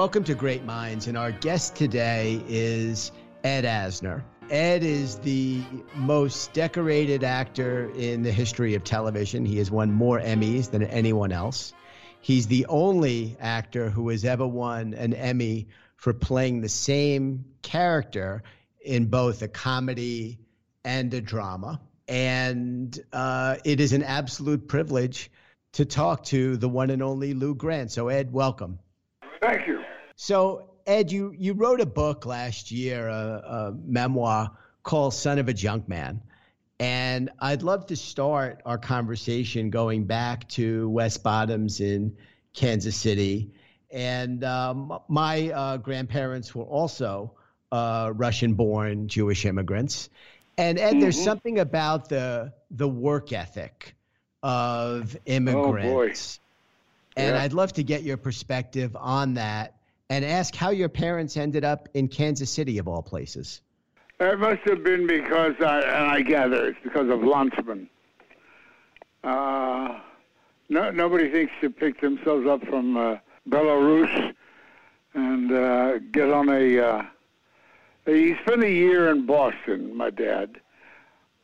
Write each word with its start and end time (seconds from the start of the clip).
welcome 0.00 0.24
to 0.24 0.34
Great 0.34 0.64
Minds. 0.64 1.08
And 1.08 1.18
our 1.18 1.30
guest 1.30 1.76
today 1.76 2.42
is 2.48 3.12
Ed 3.44 3.64
Asner. 3.64 4.22
Ed 4.48 4.82
is 4.82 5.16
the 5.16 5.60
most 5.94 6.54
decorated 6.54 7.22
actor 7.22 7.90
in 7.94 8.22
the 8.22 8.32
history 8.32 8.74
of 8.74 8.82
television. 8.82 9.44
He 9.44 9.58
has 9.58 9.70
won 9.70 9.92
more 9.92 10.18
Emmys 10.18 10.70
than 10.70 10.84
anyone 10.84 11.32
else. 11.32 11.74
He's 12.22 12.46
the 12.46 12.64
only 12.70 13.36
actor 13.40 13.90
who 13.90 14.08
has 14.08 14.24
ever 14.24 14.46
won 14.46 14.94
an 14.94 15.12
Emmy 15.12 15.68
for 15.96 16.14
playing 16.14 16.62
the 16.62 16.70
same 16.70 17.44
character 17.60 18.42
in 18.82 19.04
both 19.04 19.42
a 19.42 19.48
comedy 19.48 20.38
and 20.82 21.12
a 21.12 21.20
drama. 21.20 21.78
And 22.08 22.98
uh, 23.12 23.56
it 23.66 23.80
is 23.80 23.92
an 23.92 24.02
absolute 24.02 24.66
privilege 24.66 25.30
to 25.72 25.84
talk 25.84 26.24
to 26.24 26.56
the 26.56 26.70
one 26.70 26.88
and 26.88 27.02
only 27.02 27.34
Lou 27.34 27.54
Grant. 27.54 27.92
So, 27.92 28.08
Ed, 28.08 28.32
welcome. 28.32 28.78
Thank 29.42 29.66
you. 29.66 29.84
So, 30.22 30.68
Ed, 30.86 31.10
you, 31.10 31.34
you 31.34 31.54
wrote 31.54 31.80
a 31.80 31.86
book 31.86 32.26
last 32.26 32.70
year, 32.70 33.08
a, 33.08 33.14
a 33.14 33.72
memoir 33.86 34.50
called 34.82 35.14
Son 35.14 35.38
of 35.38 35.48
a 35.48 35.54
Junk 35.54 35.88
Man. 35.88 36.20
And 36.78 37.30
I'd 37.38 37.62
love 37.62 37.86
to 37.86 37.96
start 37.96 38.60
our 38.66 38.76
conversation 38.76 39.70
going 39.70 40.04
back 40.04 40.46
to 40.50 40.90
West 40.90 41.22
Bottoms 41.22 41.80
in 41.80 42.18
Kansas 42.52 42.96
City. 42.96 43.52
And 43.90 44.44
um, 44.44 44.98
my 45.08 45.52
uh, 45.52 45.76
grandparents 45.78 46.54
were 46.54 46.64
also 46.64 47.32
uh, 47.72 48.12
Russian 48.14 48.52
born 48.52 49.08
Jewish 49.08 49.46
immigrants. 49.46 50.10
And 50.58 50.78
Ed, 50.78 50.90
mm-hmm. 50.90 51.00
there's 51.00 51.24
something 51.24 51.58
about 51.58 52.10
the, 52.10 52.52
the 52.70 52.86
work 52.86 53.32
ethic 53.32 53.94
of 54.42 55.16
immigrants. 55.24 56.38
Oh, 56.38 57.20
boy. 57.22 57.22
and 57.22 57.36
Yeah. 57.36 57.42
I'd 57.42 57.54
love 57.54 57.72
to 57.72 57.82
get 57.82 58.02
your 58.02 58.18
perspective 58.18 58.94
on 59.00 59.34
that 59.34 59.76
and 60.10 60.24
ask 60.24 60.54
how 60.54 60.70
your 60.70 60.88
parents 60.88 61.36
ended 61.36 61.64
up 61.64 61.88
in 61.94 62.08
Kansas 62.08 62.50
City, 62.50 62.78
of 62.78 62.88
all 62.88 63.00
places. 63.00 63.62
It 64.18 64.38
must 64.38 64.60
have 64.62 64.82
been 64.82 65.06
because, 65.06 65.54
I, 65.60 65.80
and 65.80 66.10
I 66.10 66.20
gather 66.20 66.66
it's 66.66 66.78
because 66.82 67.08
of 67.08 67.20
Lanzmann. 67.20 67.86
Uh, 69.22 70.00
no, 70.68 70.90
nobody 70.90 71.30
thinks 71.30 71.52
to 71.60 71.70
pick 71.70 72.00
themselves 72.00 72.46
up 72.46 72.66
from 72.66 72.96
uh, 72.96 73.16
Belarus 73.48 74.34
and 75.14 75.52
uh, 75.52 75.98
get 76.12 76.30
on 76.30 76.48
a. 76.48 76.78
Uh, 76.78 77.02
he 78.06 78.34
spent 78.42 78.64
a 78.64 78.70
year 78.70 79.10
in 79.10 79.26
Boston, 79.26 79.96
my 79.96 80.10
dad, 80.10 80.60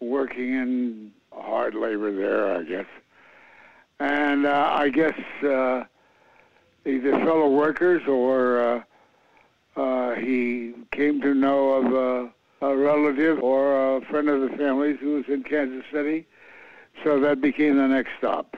working 0.00 0.54
in 0.54 1.12
hard 1.32 1.74
labor 1.74 2.12
there, 2.14 2.56
I 2.56 2.62
guess. 2.64 2.86
And 4.00 4.46
uh, 4.46 4.70
I 4.72 4.88
guess 4.88 5.18
uh, 5.42 5.84
either 6.86 7.12
fellow 7.24 7.50
workers 7.50 8.02
or 8.06 8.60
uh, 8.60 9.80
uh, 9.80 10.14
he 10.14 10.72
came 10.92 11.20
to 11.20 11.34
know 11.34 11.70
of 11.70 11.92
a, 12.62 12.66
a 12.66 12.76
relative 12.76 13.42
or 13.42 13.96
a 13.96 14.00
friend 14.06 14.28
of 14.28 14.40
the 14.40 14.56
family's 14.56 14.98
who 15.00 15.14
was 15.16 15.24
in 15.28 15.42
Kansas 15.42 15.84
City. 15.92 16.26
So 17.04 17.20
that 17.20 17.40
became 17.40 17.76
the 17.76 17.88
next 17.88 18.10
stop. 18.18 18.56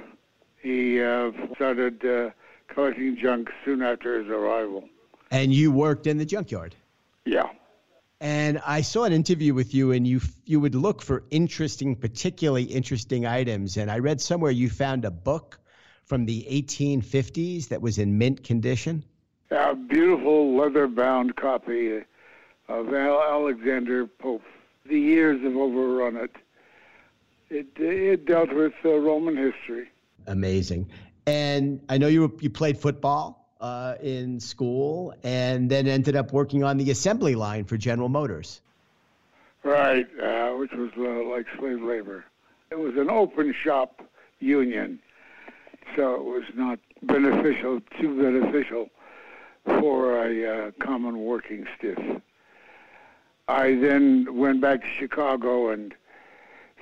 He 0.62 1.03
uh, 1.03 1.33
started 1.55 2.05
uh, 2.05 2.31
collecting 2.69 3.17
junk 3.17 3.51
soon 3.65 3.83
after 3.83 4.21
his 4.21 4.29
arrival. 4.29 4.89
And 5.31 5.53
you 5.53 5.73
worked 5.73 6.06
in 6.06 6.19
the 6.19 6.25
junkyard. 6.25 6.75
Yeah. 7.25 7.49
And 8.21 8.61
I 8.67 8.81
saw 8.81 9.05
an 9.05 9.12
interview 9.12 9.55
with 9.55 9.75
you, 9.75 9.93
and 9.93 10.06
you 10.06 10.21
you 10.45 10.59
would 10.59 10.75
look 10.75 11.03
for 11.03 11.23
interesting, 11.31 11.95
particularly 11.95 12.65
interesting 12.65 13.27
items. 13.27 13.77
And 13.77 13.91
I 13.91 14.01
read 14.01 14.21
somewhere 14.21 14.51
you 14.51 14.69
found 14.69 15.05
a 15.05 15.11
book 15.11 15.61
from 16.09 16.25
the 16.25 16.47
1850s 16.51 17.69
that 17.69 17.81
was 17.81 17.99
in 17.99 18.17
mint 18.17 18.43
condition. 18.43 19.05
A 19.51 19.75
beautiful 19.75 20.57
leather-bound 20.57 21.37
copy 21.37 22.03
of 22.69 22.93
Alexander 22.93 24.07
Pope. 24.07 24.43
The 24.87 24.99
years 24.99 25.43
have 25.43 25.57
overrun 25.57 26.17
it. 26.17 26.35
It, 27.51 27.67
it 27.77 28.27
dealt 28.27 28.53
with 28.53 28.73
uh, 28.85 28.97
Roman 28.99 29.37
history. 29.37 29.91
Amazing. 30.27 30.91
And 31.27 31.81
I 31.89 31.99
know 31.99 32.09
you 32.09 32.23
were, 32.23 32.31
you 32.41 32.51
played 32.51 32.79
football 32.79 33.39
uh, 33.61 33.95
in 34.03 34.41
school, 34.41 35.15
and 35.23 35.71
then 35.71 35.87
ended 35.87 36.17
up 36.17 36.33
working 36.33 36.63
on 36.63 36.77
the 36.77 36.91
assembly 36.91 37.35
line 37.35 37.65
for 37.65 37.77
General 37.77 38.09
Motors. 38.09 38.61
Right, 39.63 40.07
uh, 40.23 40.51
which 40.53 40.73
was 40.73 40.91
uh, 40.97 41.29
like 41.29 41.47
slave 41.59 41.83
labor. 41.83 42.25
It 42.71 42.79
was 42.79 42.97
an 42.97 43.11
open 43.11 43.55
shop 43.65 44.03
union, 44.41 45.01
so 45.97 46.15
it 46.15 46.25
was 46.25 46.44
not 46.54 46.78
beneficial, 47.03 47.81
too 48.00 48.22
beneficial 48.22 48.88
for 49.65 50.26
a 50.26 50.69
uh, 50.69 50.71
common 50.81 51.25
working 51.25 51.66
stiff. 51.76 51.99
I 53.49 53.75
then 53.76 54.27
went 54.31 54.60
back 54.60 54.82
to 54.82 54.88
Chicago 54.98 55.71
and 55.71 55.94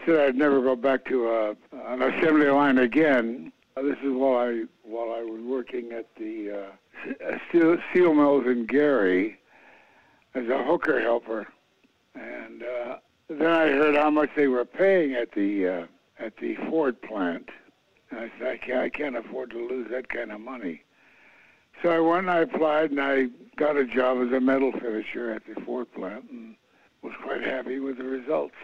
said 0.05 0.19
I'd 0.19 0.37
never 0.37 0.61
go 0.61 0.77
back 0.77 1.05
to 1.06 1.28
a, 1.28 1.50
an 1.72 2.03
assembly 2.03 2.49
line 2.49 2.78
again. 2.78 3.53
Uh, 3.77 3.83
this 3.83 3.99
is 4.03 4.12
while 4.12 4.39
I 4.39 4.65
while 4.83 5.12
I 5.12 5.22
was 5.22 5.41
working 5.43 5.93
at 5.93 6.06
the 6.16 6.69
uh, 7.22 7.39
steel, 7.49 7.77
steel 7.91 8.15
mills 8.15 8.47
in 8.47 8.66
Gary 8.66 9.39
as 10.34 10.49
a 10.49 10.65
hooker 10.65 11.00
helper 11.00 11.47
and 12.16 12.62
uh, 12.62 12.97
then 13.28 13.47
I 13.47 13.69
heard 13.69 13.97
how 13.97 14.11
much 14.11 14.31
they 14.37 14.47
were 14.47 14.65
paying 14.65 15.15
at 15.15 15.33
the 15.33 15.69
uh, 15.69 15.87
at 16.19 16.37
the 16.39 16.56
Ford 16.69 17.00
plant. 17.03 17.49
I 18.12 18.31
said, 18.39 18.49
I 18.49 18.56
can't, 18.59 18.78
I 18.78 18.89
can't 18.89 19.17
afford 19.17 19.50
to 19.50 19.69
lose 19.69 19.89
that 19.91 20.09
kind 20.09 20.33
of 20.33 20.41
money. 20.41 20.83
So 21.83 21.91
I 21.91 22.00
went 22.00 22.21
and 22.21 22.31
I 22.31 22.39
applied, 22.39 22.91
and 22.91 23.00
I 23.00 23.27
got 23.56 23.77
a 23.77 23.84
job 23.84 24.19
as 24.27 24.33
a 24.33 24.41
metal 24.41 24.72
finisher 24.72 25.31
at 25.33 25.43
the 25.47 25.61
Ford 25.62 25.93
plant, 25.93 26.31
and 26.31 26.56
was 27.03 27.12
quite 27.22 27.43
happy 27.43 27.81
with 27.81 27.99
the 27.99 28.05
results. 28.05 28.55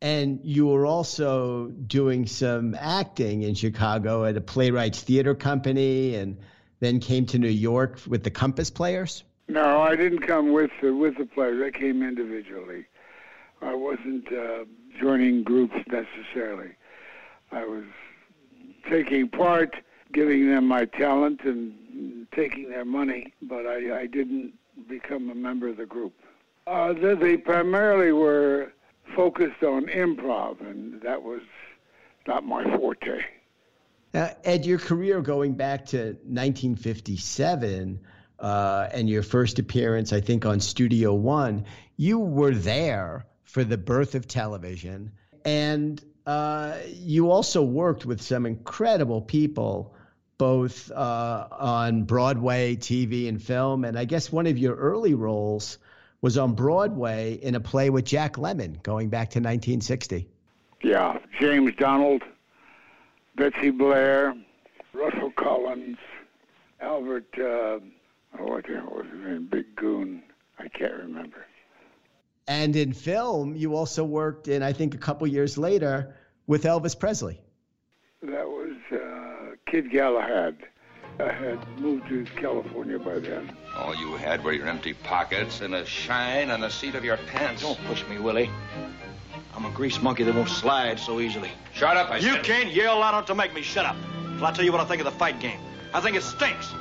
And 0.00 0.40
you 0.44 0.66
were 0.66 0.86
also 0.86 1.68
doing 1.68 2.26
some 2.26 2.76
acting 2.78 3.42
in 3.42 3.54
Chicago 3.54 4.24
at 4.24 4.36
a 4.36 4.40
playwrights 4.40 5.02
theater 5.02 5.34
company, 5.34 6.14
and 6.16 6.38
then 6.80 7.00
came 7.00 7.26
to 7.26 7.38
New 7.38 7.48
York 7.48 8.00
with 8.06 8.22
the 8.22 8.30
Compass 8.30 8.70
Players. 8.70 9.24
No, 9.48 9.80
I 9.80 9.96
didn't 9.96 10.20
come 10.20 10.52
with 10.52 10.70
the, 10.82 10.94
with 10.94 11.16
the 11.16 11.24
players. 11.24 11.62
I 11.62 11.76
came 11.76 12.02
individually. 12.02 12.86
I 13.62 13.74
wasn't 13.74 14.30
uh, 14.30 14.64
joining 15.00 15.42
groups 15.42 15.74
necessarily. 15.90 16.72
I 17.50 17.64
was 17.64 17.84
taking 18.88 19.28
part, 19.28 19.76
giving 20.12 20.48
them 20.50 20.66
my 20.66 20.84
talent, 20.84 21.40
and 21.44 22.26
taking 22.32 22.70
their 22.70 22.84
money, 22.84 23.32
but 23.42 23.66
I, 23.66 24.00
I 24.00 24.06
didn't 24.06 24.54
become 24.88 25.30
a 25.30 25.34
member 25.34 25.68
of 25.68 25.76
the 25.76 25.86
group. 25.86 26.14
Uh, 26.66 26.92
they, 26.92 27.14
they 27.14 27.36
primarily 27.36 28.12
were 28.12 28.72
focused 29.16 29.62
on 29.62 29.86
improv, 29.86 30.60
and 30.60 31.00
that 31.02 31.22
was 31.22 31.40
not 32.26 32.44
my 32.44 32.64
forte. 32.76 33.24
Now, 34.14 34.30
Ed, 34.44 34.64
your 34.64 34.78
career 34.78 35.20
going 35.20 35.54
back 35.54 35.86
to 35.86 35.98
1957 36.24 38.00
uh, 38.38 38.88
and 38.92 39.08
your 39.08 39.22
first 39.22 39.58
appearance, 39.58 40.12
I 40.12 40.20
think, 40.20 40.46
on 40.46 40.60
Studio 40.60 41.12
One, 41.14 41.64
you 41.96 42.18
were 42.18 42.54
there 42.54 43.26
for 43.44 43.64
the 43.64 43.78
birth 43.78 44.14
of 44.14 44.26
television. 44.26 45.12
And 45.44 46.02
uh, 46.28 46.76
you 46.92 47.30
also 47.30 47.62
worked 47.62 48.04
with 48.04 48.20
some 48.20 48.44
incredible 48.44 49.22
people, 49.22 49.94
both 50.36 50.90
uh, 50.90 51.48
on 51.50 52.02
Broadway, 52.02 52.76
TV, 52.76 53.30
and 53.30 53.42
film. 53.42 53.82
And 53.82 53.98
I 53.98 54.04
guess 54.04 54.30
one 54.30 54.46
of 54.46 54.58
your 54.58 54.74
early 54.74 55.14
roles 55.14 55.78
was 56.20 56.36
on 56.36 56.52
Broadway 56.52 57.38
in 57.40 57.54
a 57.54 57.60
play 57.60 57.88
with 57.88 58.04
Jack 58.04 58.34
Lemmon 58.34 58.82
going 58.82 59.08
back 59.08 59.30
to 59.30 59.38
1960. 59.38 60.28
Yeah, 60.82 61.18
James 61.40 61.72
Donald, 61.78 62.22
Betsy 63.34 63.70
Blair, 63.70 64.34
Russell 64.92 65.30
Collins, 65.30 65.96
Albert, 66.82 67.24
uh, 67.38 67.42
oh, 67.42 67.80
what 68.38 68.66
the 68.66 68.74
hell 68.74 68.92
was 68.96 69.06
his 69.10 69.24
name? 69.24 69.48
Big 69.50 69.74
Goon. 69.76 70.22
I 70.58 70.68
can't 70.68 70.92
remember. 70.92 71.47
And 72.48 72.74
in 72.76 72.92
film, 72.94 73.54
you 73.54 73.76
also 73.76 74.02
worked 74.04 74.48
in, 74.48 74.62
I 74.62 74.72
think, 74.72 74.94
a 74.94 74.98
couple 74.98 75.26
years 75.26 75.58
later 75.58 76.16
with 76.46 76.64
Elvis 76.64 76.98
Presley. 76.98 77.40
That 78.22 78.48
was 78.48 78.72
uh, 78.90 79.54
Kid 79.66 79.90
Galahad. 79.90 80.56
I 81.20 81.30
had 81.32 81.78
moved 81.78 82.08
to 82.08 82.24
California 82.36 82.98
by 82.98 83.18
then. 83.18 83.52
All 83.76 83.94
you 83.94 84.16
had 84.16 84.42
were 84.42 84.52
your 84.52 84.66
empty 84.66 84.94
pockets 84.94 85.60
and 85.60 85.74
a 85.74 85.84
shine 85.84 86.48
on 86.50 86.60
the 86.60 86.70
seat 86.70 86.94
of 86.94 87.04
your 87.04 87.16
pants. 87.18 87.62
Don't 87.62 87.78
push 87.84 88.06
me, 88.08 88.18
Willie. 88.18 88.48
I'm 89.54 89.64
a 89.66 89.70
grease 89.70 90.00
monkey 90.00 90.22
that 90.22 90.34
won't 90.34 90.48
slide 90.48 90.98
so 90.98 91.20
easily. 91.20 91.50
Shut 91.74 91.96
up, 91.96 92.10
I 92.10 92.16
You 92.18 92.34
said. 92.34 92.44
can't 92.44 92.72
yell 92.72 92.98
loud 93.00 93.10
enough 93.10 93.26
to 93.26 93.34
make 93.34 93.52
me 93.52 93.62
shut 93.62 93.84
up. 93.84 93.96
Well, 94.36 94.46
I'll 94.46 94.52
tell 94.54 94.64
you 94.64 94.72
what 94.72 94.80
I 94.80 94.84
think 94.84 95.00
of 95.00 95.04
the 95.04 95.18
fight 95.18 95.38
game. 95.40 95.58
I 95.92 96.00
think 96.00 96.16
it 96.16 96.22
stinks. 96.22 96.72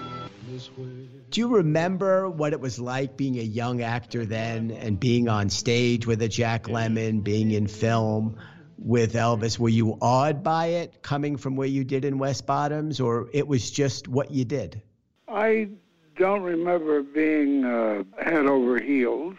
Do 1.29 1.41
you 1.41 1.47
remember 1.49 2.29
what 2.29 2.53
it 2.53 2.61
was 2.61 2.79
like 2.79 3.17
being 3.17 3.37
a 3.37 3.43
young 3.43 3.81
actor 3.81 4.25
then 4.25 4.71
and 4.71 4.97
being 4.97 5.27
on 5.27 5.49
stage 5.49 6.07
with 6.07 6.21
a 6.21 6.29
Jack 6.29 6.63
Lemmon, 6.63 7.21
being 7.21 7.51
in 7.51 7.67
film 7.67 8.37
with 8.77 9.13
Elvis? 9.13 9.59
Were 9.59 9.67
you 9.67 9.97
awed 10.01 10.41
by 10.41 10.67
it 10.67 11.01
coming 11.01 11.35
from 11.35 11.57
where 11.57 11.67
you 11.67 11.83
did 11.83 12.05
in 12.05 12.17
West 12.17 12.45
Bottoms, 12.45 13.01
or 13.01 13.29
it 13.33 13.45
was 13.45 13.69
just 13.69 14.07
what 14.07 14.31
you 14.31 14.45
did? 14.45 14.81
I 15.27 15.67
don't 16.15 16.43
remember 16.43 17.03
being 17.03 17.65
uh, 17.65 18.03
head 18.23 18.45
over 18.45 18.79
heels. 18.79 19.35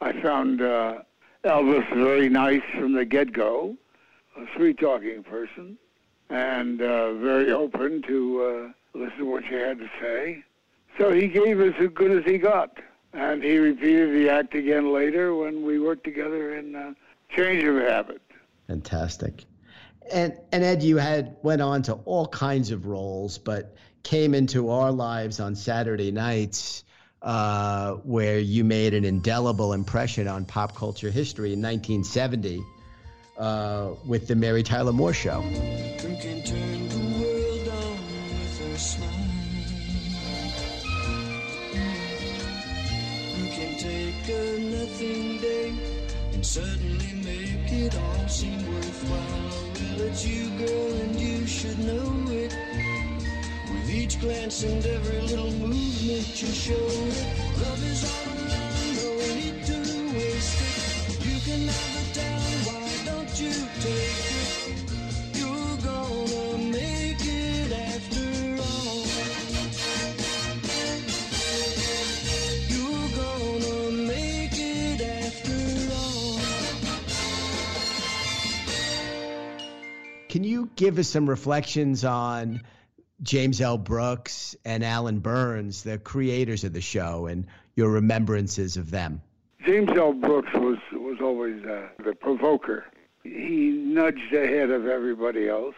I 0.00 0.12
found 0.22 0.62
uh, 0.62 1.00
Elvis 1.44 1.92
very 1.92 2.28
nice 2.28 2.62
from 2.78 2.92
the 2.92 3.04
get-go, 3.04 3.76
a 4.36 4.46
sweet-talking 4.54 5.24
person, 5.24 5.76
and 6.28 6.80
uh, 6.80 7.14
very 7.14 7.50
open 7.50 8.00
to 8.02 8.72
uh, 8.94 8.98
listen 8.98 9.18
to 9.18 9.24
what 9.24 9.44
you 9.50 9.56
had 9.56 9.80
to 9.80 9.90
say. 10.00 10.44
So 11.00 11.10
he 11.12 11.28
gave 11.28 11.58
us 11.60 11.72
as 11.78 11.88
good 11.94 12.10
as 12.10 12.30
he 12.30 12.36
got, 12.36 12.76
and 13.14 13.42
he 13.42 13.56
repeated 13.56 14.12
the 14.12 14.28
act 14.28 14.54
again 14.54 14.92
later 14.92 15.34
when 15.34 15.64
we 15.64 15.78
worked 15.78 16.04
together 16.04 16.54
in 16.58 16.76
uh, 16.76 16.92
Change 17.30 17.64
of 17.64 17.76
Habit. 17.76 18.20
Fantastic. 18.66 19.46
And 20.12 20.34
and 20.52 20.62
Ed, 20.62 20.82
you 20.82 20.98
had 20.98 21.38
went 21.42 21.62
on 21.62 21.80
to 21.84 21.94
all 22.04 22.26
kinds 22.26 22.70
of 22.70 22.84
roles, 22.84 23.38
but 23.38 23.74
came 24.02 24.34
into 24.34 24.68
our 24.68 24.92
lives 24.92 25.40
on 25.40 25.56
Saturday 25.56 26.12
nights 26.12 26.84
uh, 27.22 27.92
where 27.94 28.38
you 28.38 28.62
made 28.62 28.92
an 28.92 29.06
indelible 29.06 29.72
impression 29.72 30.28
on 30.28 30.44
pop 30.44 30.76
culture 30.76 31.10
history 31.10 31.54
in 31.54 31.62
1970 31.62 32.62
uh, 33.38 33.92
with 34.04 34.28
the 34.28 34.36
Mary 34.36 34.62
Tyler 34.62 34.92
Moore 34.92 35.14
Show. 35.14 35.40
Suddenly 46.50 47.12
make 47.22 47.70
it 47.70 47.96
all 47.96 48.26
seem 48.26 48.58
worthwhile. 48.74 49.50
Well, 49.78 50.00
it's 50.08 50.26
you, 50.26 50.50
girl, 50.58 50.94
and 51.02 51.20
you 51.20 51.46
should 51.46 51.78
know 51.78 52.10
it. 52.26 52.52
With 53.70 53.88
each 53.88 54.20
glance 54.20 54.64
and 54.64 54.84
every 54.84 55.20
little 55.20 55.52
movement 55.52 56.42
you 56.42 56.48
show 56.48 56.74
it. 56.74 57.26
Love 57.62 57.84
is 57.84 58.02
all 58.02 58.26
around, 58.34 58.96
no 58.98 59.10
need 59.38 59.64
to 59.64 59.78
waste 60.18 60.60
it. 60.66 61.24
You 61.24 61.38
can 61.46 61.66
never 61.66 62.02
tell, 62.14 62.34
why 62.34 62.39
give 80.80 80.98
us 80.98 81.08
some 81.08 81.28
reflections 81.28 82.06
on 82.06 82.62
James 83.22 83.60
L. 83.60 83.76
Brooks 83.76 84.56
and 84.64 84.82
Allan 84.82 85.18
Burns, 85.18 85.82
the 85.82 85.98
creators 85.98 86.64
of 86.64 86.72
the 86.72 86.80
show, 86.80 87.26
and 87.26 87.46
your 87.76 87.90
remembrances 87.90 88.78
of 88.78 88.90
them? 88.90 89.20
James 89.64 89.90
L. 89.94 90.14
Brooks 90.14 90.52
was 90.54 90.78
was 90.92 91.18
always 91.20 91.62
uh, 91.66 91.88
the 92.02 92.14
provoker. 92.14 92.86
He 93.22 93.68
nudged 93.68 94.32
ahead 94.32 94.70
of 94.70 94.86
everybody 94.86 95.50
else. 95.50 95.74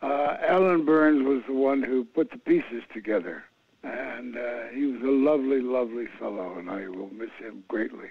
Uh, 0.00 0.36
Allan 0.40 0.84
Burns 0.84 1.24
was 1.26 1.42
the 1.48 1.54
one 1.54 1.82
who 1.82 2.04
put 2.04 2.30
the 2.30 2.38
pieces 2.38 2.84
together, 2.94 3.42
and 3.82 4.36
uh, 4.36 4.68
he 4.72 4.86
was 4.86 5.02
a 5.02 5.06
lovely, 5.06 5.60
lovely 5.60 6.06
fellow, 6.16 6.56
and 6.56 6.70
I 6.70 6.88
will 6.88 7.10
miss 7.12 7.32
him 7.40 7.64
greatly. 7.66 8.10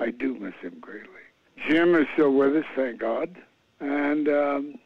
I 0.00 0.10
do 0.10 0.34
miss 0.34 0.54
him 0.60 0.78
greatly. 0.80 1.22
Jim 1.68 1.94
is 1.94 2.06
still 2.14 2.32
with 2.32 2.56
us, 2.56 2.64
thank 2.74 2.98
God, 2.98 3.36
and 3.78 4.28
um, 4.28 4.78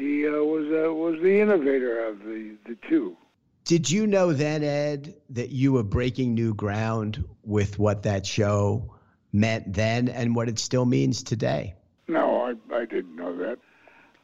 he 0.00 0.26
uh, 0.26 0.32
was 0.32 0.66
uh, 0.66 0.92
was 0.92 1.20
the 1.20 1.40
innovator 1.40 2.06
of 2.06 2.20
the 2.20 2.56
the 2.66 2.76
two. 2.88 3.16
Did 3.64 3.90
you 3.90 4.06
know 4.06 4.32
then, 4.32 4.64
Ed, 4.64 5.14
that 5.30 5.50
you 5.50 5.72
were 5.74 5.82
breaking 5.82 6.34
new 6.34 6.54
ground 6.54 7.22
with 7.44 7.78
what 7.78 8.02
that 8.04 8.26
show 8.26 8.94
meant 9.32 9.72
then 9.72 10.08
and 10.08 10.34
what 10.34 10.48
it 10.48 10.58
still 10.58 10.86
means 10.86 11.22
today? 11.22 11.74
No, 12.08 12.40
I, 12.42 12.74
I 12.74 12.84
didn't 12.86 13.14
know 13.14 13.36
that. 13.36 13.58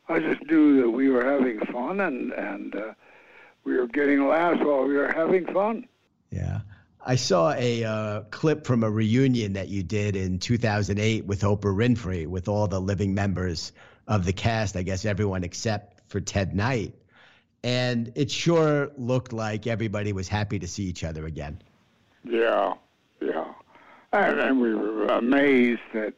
I 0.09 0.19
just 0.19 0.43
knew 0.47 0.81
that 0.81 0.91
we 0.91 1.11
were 1.11 1.25
having 1.25 1.61
fun 1.67 2.01
and 2.01 2.33
and 2.33 2.75
uh, 2.75 2.95
we 3.65 3.77
were 3.77 3.87
getting 3.87 4.27
laughs 4.27 4.61
while 4.61 4.85
we 4.85 4.95
were 4.95 5.13
having 5.13 5.47
fun. 5.47 5.87
Yeah. 6.31 6.61
I 7.09 7.15
saw 7.15 7.53
a 7.53 7.85
uh, 7.85 8.21
clip 8.31 8.67
from 8.67 8.83
a 8.83 8.91
reunion 8.91 9.53
that 9.53 9.69
you 9.69 9.85
did 9.85 10.17
in 10.17 10.41
2008 10.41 11.25
with 11.25 11.43
Oprah 11.43 11.77
Winfrey 11.77 12.27
with 12.27 12.49
all 12.49 12.67
the 12.67 12.81
living 12.81 13.15
members 13.15 13.73
of 14.07 14.25
the 14.25 14.33
cast, 14.33 14.77
I 14.77 14.83
guess 14.83 15.05
everyone 15.05 15.45
except 15.45 16.01
for 16.09 16.21
Ted 16.21 16.55
Knight. 16.55 16.95
And 17.65 18.13
it 18.15 18.31
sure 18.31 18.91
looked 18.97 19.33
like 19.33 19.67
everybody 19.67 20.13
was 20.13 20.29
happy 20.29 20.59
to 20.59 20.69
see 20.69 20.85
each 20.85 21.03
other 21.03 21.27
again. 21.27 21.61
Yeah, 22.25 22.75
yeah. 23.21 23.53
And, 24.13 24.39
and 24.39 24.61
we 24.61 24.75
were 24.75 25.07
amazed 25.07 25.81
that 25.93 26.15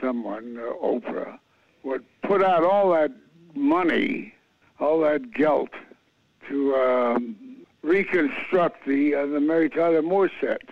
someone, 0.00 0.58
uh, 0.58 0.72
Oprah, 0.84 1.38
would 1.82 2.04
put 2.22 2.42
out 2.44 2.64
all 2.64 2.92
that 2.92 3.10
money, 3.54 4.34
all 4.78 5.00
that 5.00 5.32
guilt 5.32 5.70
to 6.48 6.74
um, 6.76 7.36
reconstruct 7.82 8.86
the 8.86 9.14
uh, 9.14 9.26
the 9.26 9.40
Mary 9.40 9.68
Tyler 9.68 10.02
Moore 10.02 10.30
set. 10.40 10.62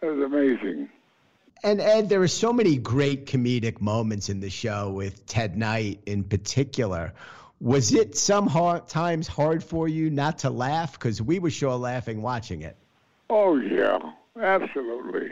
That 0.00 0.14
was 0.14 0.24
amazing. 0.24 0.88
And 1.64 1.80
Ed, 1.80 2.08
there 2.08 2.20
are 2.22 2.28
so 2.28 2.52
many 2.52 2.76
great 2.76 3.26
comedic 3.26 3.80
moments 3.80 4.28
in 4.28 4.40
the 4.40 4.50
show 4.50 4.90
with 4.90 5.24
Ted 5.26 5.56
Knight 5.56 6.00
in 6.06 6.24
particular. 6.24 7.12
Was 7.60 7.92
it 7.94 8.16
some 8.16 8.48
hard, 8.48 8.88
times 8.88 9.28
hard 9.28 9.62
for 9.62 9.86
you 9.86 10.10
not 10.10 10.38
to 10.38 10.50
laugh? 10.50 10.94
Because 10.94 11.22
we 11.22 11.38
were 11.38 11.50
sure 11.50 11.76
laughing 11.76 12.20
watching 12.20 12.62
it. 12.62 12.76
Oh 13.30 13.56
yeah, 13.56 13.98
absolutely, 14.40 15.30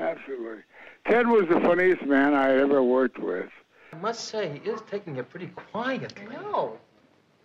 absolutely. 0.00 0.62
Ted 1.06 1.28
was 1.28 1.46
the 1.48 1.60
funniest 1.60 2.04
man 2.04 2.34
I 2.34 2.58
ever 2.58 2.82
worked 2.82 3.20
with. 3.20 3.48
I 3.92 3.96
must 3.98 4.24
say, 4.24 4.58
he 4.58 4.68
is 4.68 4.80
taking 4.90 5.16
it 5.16 5.30
pretty 5.30 5.46
quietly. 5.46 6.26
No. 6.32 6.78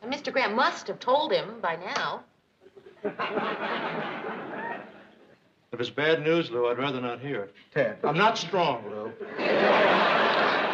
Mr. 0.03 0.33
Grant 0.33 0.55
must 0.55 0.87
have 0.87 0.99
told 0.99 1.31
him 1.31 1.59
by 1.61 1.75
now. 1.75 2.23
If 5.71 5.79
it's 5.79 5.89
bad 5.89 6.23
news, 6.23 6.49
Lou, 6.49 6.67
I'd 6.67 6.79
rather 6.79 6.99
not 6.99 7.19
hear 7.19 7.43
it. 7.43 7.53
Ted. 7.73 7.97
I'm 8.03 8.17
not 8.17 8.37
strong, 8.37 8.83
Lou. 8.89 9.13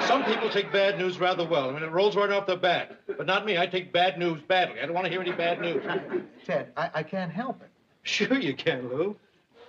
Some 0.08 0.24
people 0.24 0.50
take 0.50 0.72
bad 0.72 0.98
news 0.98 1.20
rather 1.20 1.46
well. 1.46 1.70
I 1.70 1.74
mean, 1.74 1.84
it 1.84 1.92
rolls 1.92 2.16
right 2.16 2.30
off 2.30 2.48
the 2.48 2.56
bat. 2.56 3.00
But 3.08 3.26
not 3.26 3.46
me. 3.46 3.58
I 3.58 3.66
take 3.66 3.92
bad 3.92 4.18
news 4.18 4.42
badly. 4.42 4.80
I 4.80 4.86
don't 4.86 4.94
want 4.94 5.06
to 5.06 5.12
hear 5.12 5.20
any 5.20 5.34
bad 5.34 5.60
news. 5.60 5.84
Ted, 6.46 6.72
I, 6.78 6.90
I 6.94 7.04
can't 7.04 7.32
help 7.32 7.62
it. 7.62 7.70
Sure 8.04 8.38
you 8.40 8.54
can, 8.54 8.88
Lou. 8.88 9.16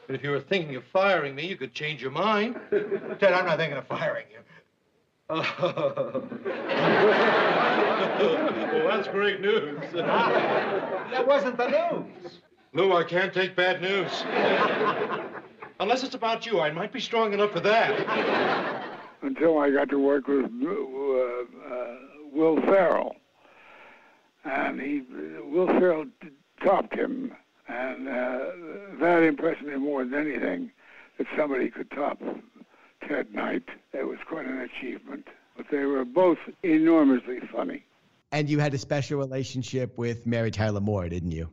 But 0.07 0.15
if 0.15 0.23
you 0.23 0.31
were 0.31 0.41
thinking 0.41 0.77
of 0.77 0.85
firing 0.93 1.35
me, 1.35 1.47
you 1.47 1.57
could 1.57 1.75
change 1.75 2.01
your 2.01 2.13
mind. 2.13 2.61
Ted, 2.71 3.33
I'm 3.33 3.47
not 3.47 3.59
thinking 3.59 3.79
of 3.79 3.87
firing 3.87 4.27
you. 4.31 4.39
Oh. 5.29 6.23
well, 8.21 8.89
that's 8.89 9.09
great 9.09 9.41
news. 9.41 9.81
That 9.93 11.27
wasn't 11.27 11.57
the 11.57 11.67
news. 11.69 12.41
Lou, 12.77 12.93
I 12.93 13.05
can't 13.05 13.33
take 13.33 13.57
bad 13.57 13.81
news. 13.81 14.23
Unless 15.81 16.05
it's 16.05 16.15
about 16.15 16.45
you, 16.45 16.61
I 16.61 16.71
might 16.71 16.93
be 16.93 17.01
strong 17.01 17.33
enough 17.33 17.53
for 17.53 17.61
that. 17.61 18.85
Until 19.23 19.59
I 19.59 19.71
got 19.71 19.89
to 19.89 19.99
work 19.99 20.29
with 20.29 20.45
uh, 20.45 21.75
uh, 21.75 21.97
Will 22.33 22.61
Ferrell, 22.61 23.17
and 24.45 24.79
he 24.79 25.03
Will 25.43 25.69
Ferrell 25.69 26.05
topped 26.63 26.95
him, 26.95 27.33
and 27.67 28.09
uh, 28.09 28.39
that 29.01 29.23
impressed 29.23 29.63
me 29.63 29.77
more 29.77 30.05
than 30.05 30.15
anything 30.15 30.71
that 31.17 31.27
somebody 31.35 31.71
could 31.71 31.91
top 31.91 32.21
Ted 33.09 33.35
Knight. 33.35 33.65
It 33.95 34.07
was 34.07 34.19
quite 34.29 34.45
an 34.45 34.61
achievement. 34.61 35.27
But 35.57 35.67
they 35.71 35.85
were 35.87 36.05
both 36.05 36.39
enormously 36.63 37.41
funny. 37.51 37.87
And 38.33 38.51
you 38.51 38.59
had 38.59 38.75
a 38.75 38.79
special 38.79 39.19
relationship 39.19 39.97
with 39.97 40.27
Mary 40.27 40.51
Tyler 40.51 40.81
Moore, 40.81 41.09
didn't 41.09 41.33
you? 41.33 41.49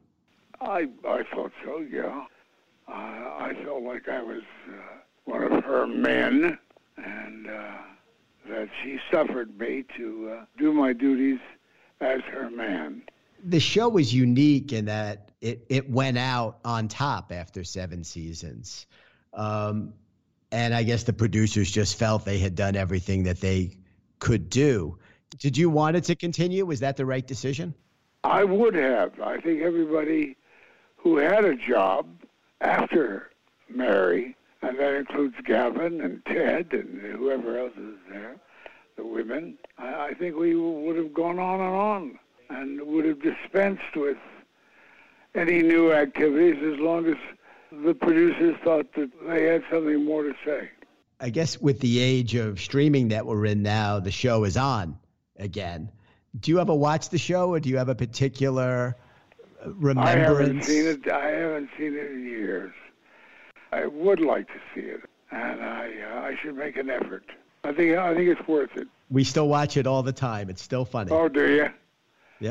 I 0.63 0.88
I 1.08 1.24
thought 1.34 1.51
so, 1.63 1.86
yeah. 1.89 2.25
Uh, 2.88 2.91
I 2.91 3.53
felt 3.63 3.84
like 3.84 4.10
I 4.10 4.22
was 4.22 4.43
uh, 4.67 4.74
one 5.25 5.43
of 5.43 5.63
her 5.63 5.88
men, 5.88 6.58
and 6.98 7.50
uh, 7.50 7.77
that 8.50 8.70
she 8.82 9.00
suffered 9.12 9.58
me 9.58 9.86
to 9.98 10.38
uh, 10.39 10.46
do 10.58 10.74
my 10.74 10.93
duties 10.93 11.39
as 12.01 12.22
her 12.32 12.50
man. 12.50 13.03
The 13.46 13.60
show 13.60 13.89
was 13.89 14.13
unique 14.13 14.74
in 14.74 14.86
that 14.86 15.32
it, 15.41 15.65
it 15.70 15.89
went 15.89 16.17
out 16.17 16.60
on 16.63 16.88
top 16.88 17.32
after 17.32 17.63
seven 17.63 18.03
seasons. 18.03 18.86
Um, 19.34 19.93
and 20.51 20.74
I 20.74 20.84
guess 20.84 21.03
the 21.03 21.13
producers 21.13 21.72
just 21.72 21.98
felt 21.98 22.25
they 22.25 22.38
had 22.38 22.55
done 22.55 22.75
everything 22.75 23.24
that 23.24 23.41
they 23.41 23.77
could 24.20 24.50
do. 24.50 24.98
Did 25.39 25.58
you 25.58 25.70
want 25.70 25.98
it 25.98 26.03
to 26.05 26.15
continue? 26.15 26.65
Was 26.65 26.79
that 26.82 26.96
the 26.96 27.05
right 27.05 27.25
decision? 27.25 27.74
I 28.24 28.43
would 28.43 28.75
have. 28.75 29.20
I 29.20 29.41
think 29.41 29.62
everybody 29.62 30.38
who 31.04 31.18
had 31.18 31.44
a 31.44 31.56
job 31.56 32.08
after 32.62 33.30
Mary, 33.70 34.36
and 34.62 34.80
that 34.80 34.96
includes 34.96 35.36
Gavin 35.44 36.00
and 36.00 36.26
Ted 36.26 36.68
and 36.72 37.02
whoever 37.02 37.58
else 37.58 37.74
is 37.76 37.96
there, 38.10 38.38
the 38.96 39.06
women, 39.06 39.58
I, 39.78 40.08
I 40.08 40.14
think 40.14 40.38
we 40.38 40.56
would 40.56 40.96
have 40.96 41.14
gone 41.14 41.40
on 41.40 41.60
and 41.60 41.76
on 41.76 42.20
and 42.50 42.82
would 42.82 43.06
have 43.06 43.22
dispensed 43.22 43.96
with 43.96 44.18
any 45.36 45.62
new 45.62 45.92
activities 45.92 46.64
as 46.64 46.80
long 46.80 47.08
as 47.08 47.18
the 47.84 47.94
producers 47.94 48.56
thought 48.64 48.94
that 48.94 49.10
they 49.28 49.44
had 49.46 49.64
something 49.70 50.06
more 50.06 50.24
to 50.24 50.34
say. 50.46 50.70
I 51.20 51.32
guess 51.32 51.60
with 51.60 51.80
the 51.80 52.00
age 52.00 52.36
of 52.36 52.62
streaming 52.62 53.10
that 53.10 53.26
we're 53.26 53.46
in 53.46 53.62
now, 53.62 54.00
the 54.00 54.12
show 54.12 54.44
is 54.46 54.56
on 54.56 54.98
again. 55.38 55.92
Do 56.40 56.52
you 56.52 56.60
ever 56.60 56.74
watch 56.74 57.10
the 57.10 57.18
show, 57.18 57.50
or 57.50 57.60
do 57.60 57.70
you 57.70 57.78
have 57.78 57.90
a 57.90 57.96
particular 57.96 58.96
remembrance? 59.65 60.10
I 60.10 60.20
haven't 60.20 60.63
seen 60.63 60.86
it. 60.86 61.08
I 61.10 61.27
haven't 61.27 61.70
seen 61.77 61.96
it 61.96 62.12
in 62.12 62.25
years. 62.25 62.74
I 63.72 63.86
would 63.88 64.20
like 64.20 64.48
to 64.48 64.60
see 64.74 64.82
it, 64.82 65.01
and 65.32 65.63
I 65.63 65.89
uh, 66.12 66.22
I 66.22 66.36
should 66.41 66.55
make 66.55 66.77
an 66.77 66.89
effort. 66.89 67.24
I 67.63 67.74
think 67.74 67.98
I 67.98 68.13
think 68.13 68.29
it's 68.29 68.48
worth 68.48 68.75
it. 68.75 68.88
We 69.10 69.24
still 69.24 69.48
watch 69.48 69.77
it 69.77 69.88
all 69.88 70.03
the 70.03 70.13
time. 70.13 70.50
It's 70.50 70.62
still 70.62 70.86
funny. 70.86 71.12
Oh, 71.12 71.27
do 71.27 71.50
you? 71.50 71.70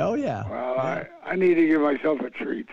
Oh 0.01 0.15
yeah. 0.15 0.49
Well, 0.49 0.79
I, 0.79 1.07
I 1.25 1.37
need 1.37 1.55
to 1.55 1.67
give 1.67 1.81
myself 1.81 2.21
a 2.21 2.31
treat. 2.31 2.69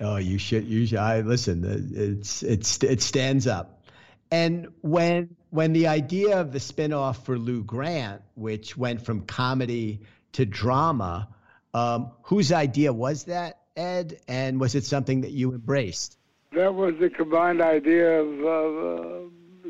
Oh, 0.00 0.16
you 0.16 0.38
should. 0.38 0.64
You 0.64 0.86
should. 0.86 0.98
I 0.98 1.20
listen. 1.20 1.64
It's 1.94 2.42
it's 2.42 2.82
it 2.82 3.02
stands 3.02 3.46
up. 3.46 3.82
And 4.30 4.68
when 4.82 5.36
when 5.50 5.72
the 5.72 5.88
idea 5.88 6.40
of 6.40 6.52
the 6.52 6.58
spinoff 6.58 7.24
for 7.24 7.38
Lou 7.38 7.62
Grant, 7.64 8.22
which 8.34 8.76
went 8.76 9.02
from 9.02 9.22
comedy 9.22 10.02
to 10.32 10.44
drama, 10.44 11.28
um, 11.76 12.10
whose 12.22 12.52
idea 12.52 12.92
was 12.92 13.24
that, 13.24 13.58
Ed? 13.76 14.18
And 14.28 14.58
was 14.58 14.74
it 14.74 14.84
something 14.84 15.20
that 15.20 15.32
you 15.32 15.52
embraced? 15.52 16.16
That 16.52 16.74
was 16.74 16.94
the 16.98 17.10
combined 17.10 17.60
idea 17.60 18.22
of 18.22 18.44
uh, 18.44 19.28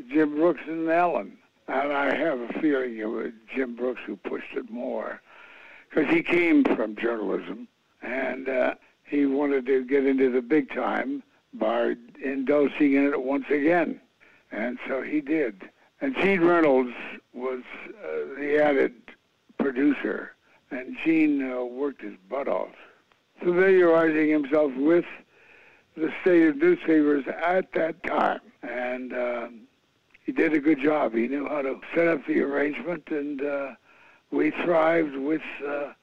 Jim 0.09 0.35
Brooks 0.35 0.61
and 0.67 0.89
Allan. 0.89 1.37
And 1.67 1.91
I 1.91 2.15
have 2.15 2.39
a 2.39 2.47
feeling 2.61 2.97
it 2.97 3.09
was 3.09 3.33
Jim 3.53 3.75
Brooks 3.75 3.99
who 4.05 4.15
pushed 4.15 4.53
it 4.55 4.69
more 4.69 5.21
because 5.89 6.09
he 6.09 6.23
came 6.23 6.63
from 6.63 6.95
journalism 6.95 7.67
and 8.01 8.47
uh, 8.47 8.75
he 9.03 9.25
wanted 9.25 9.65
to 9.65 9.83
get 9.83 10.05
into 10.05 10.31
the 10.31 10.41
big 10.41 10.69
time 10.73 11.23
by 11.53 11.95
indulging 12.23 12.93
in 12.93 13.07
it 13.07 13.21
once 13.21 13.49
again. 13.49 13.99
And 14.53 14.79
so 14.87 15.01
he 15.01 15.19
did. 15.19 15.69
And 15.99 16.15
Gene 16.15 16.41
Reynolds 16.41 16.93
was 17.33 17.63
uh, 18.01 18.39
the 18.39 18.63
added 18.63 18.93
producer, 19.57 20.36
and 20.71 20.97
Gene 21.03 21.51
uh, 21.51 21.63
worked 21.63 22.01
his 22.01 22.15
butt 22.29 22.47
off, 22.47 22.73
familiarizing 23.39 24.29
himself 24.29 24.73
with 24.75 25.05
the 25.95 26.11
state 26.21 26.47
of 26.47 26.57
newspapers 26.57 27.25
at 27.27 27.71
that 27.73 28.03
time. 28.03 28.41
And 28.61 29.13
um, 29.13 29.61
he 30.23 30.31
did 30.31 30.53
a 30.53 30.59
good 30.59 30.81
job. 30.81 31.13
He 31.13 31.27
knew 31.27 31.47
how 31.47 31.61
to 31.61 31.79
set 31.95 32.07
up 32.07 32.25
the 32.27 32.41
arrangement, 32.41 33.03
and 33.09 33.41
uh, 33.41 33.71
we 34.31 34.51
thrived 34.51 35.15
with 35.15 35.41
uh, 35.65 35.93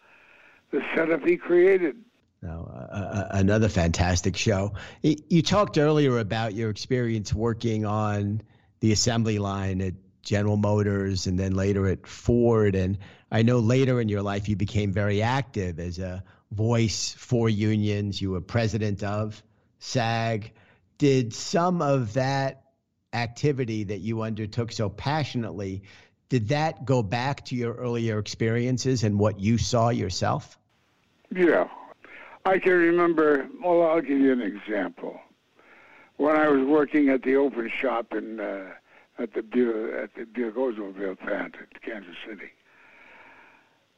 the 0.71 0.83
setup 0.95 1.25
he 1.25 1.37
created. 1.37 1.97
No, 2.43 2.71
uh, 2.71 2.95
uh, 2.95 3.29
another 3.31 3.69
fantastic 3.69 4.37
show. 4.37 4.75
You 5.03 5.43
talked 5.43 5.79
earlier 5.79 6.19
about 6.19 6.53
your 6.55 6.69
experience 6.69 7.33
working 7.33 7.87
on 7.87 8.43
the 8.81 8.93
assembly 8.93 9.39
line 9.39 9.81
at 9.81 9.95
General 10.25 10.57
Motors 10.57 11.27
and 11.27 11.39
then 11.39 11.55
later 11.55 11.87
at 11.87 12.07
Ford. 12.07 12.75
And 12.75 12.99
I 13.31 13.43
know 13.43 13.59
later 13.59 14.01
in 14.01 14.09
your 14.09 14.23
life 14.23 14.49
you 14.49 14.57
became 14.57 14.93
very 14.93 15.23
active 15.23 15.79
as 15.79 15.99
a 15.99 16.25
voice 16.51 17.15
for 17.19 17.49
unions. 17.49 18.21
You 18.21 18.33
were 18.33 18.41
president 18.41 19.03
of 19.03 19.43
SAG. 19.79 20.53
Did 20.99 21.35
some 21.35 21.83
of 21.83 22.15
that 22.15 22.65
activity 23.15 23.85
that 23.85 24.01
you 24.01 24.23
undertook 24.23 24.73
so 24.73 24.89
passionately, 24.89 25.83
did 26.29 26.49
that 26.49 26.85
go 26.85 27.03
back 27.03 27.45
to 27.47 27.55
your 27.55 27.75
earlier 27.75 28.19
experiences 28.19 29.05
and 29.05 29.19
what 29.19 29.39
you 29.39 29.57
saw 29.57 29.91
yourself? 29.91 30.59
Yeah. 31.35 31.69
I 32.45 32.59
can 32.59 32.73
remember, 32.73 33.49
well, 33.63 33.83
I'll 33.83 34.01
give 34.01 34.19
you 34.19 34.33
an 34.33 34.43
example. 34.43 35.19
When 36.17 36.37
I 36.37 36.49
was 36.49 36.67
working 36.67 37.09
at 37.09 37.23
the 37.23 37.37
open 37.37 37.71
shop 37.81 38.13
in 38.13 38.39
uh, 38.39 38.73
at 39.19 39.33
the 39.33 40.01
at 40.03 40.15
the 40.15 40.27
Buick 40.27 40.57
Oldsmobile 40.57 41.19
plant 41.21 41.57
at 41.61 41.83
Kansas 41.83 42.17
City, 42.27 42.51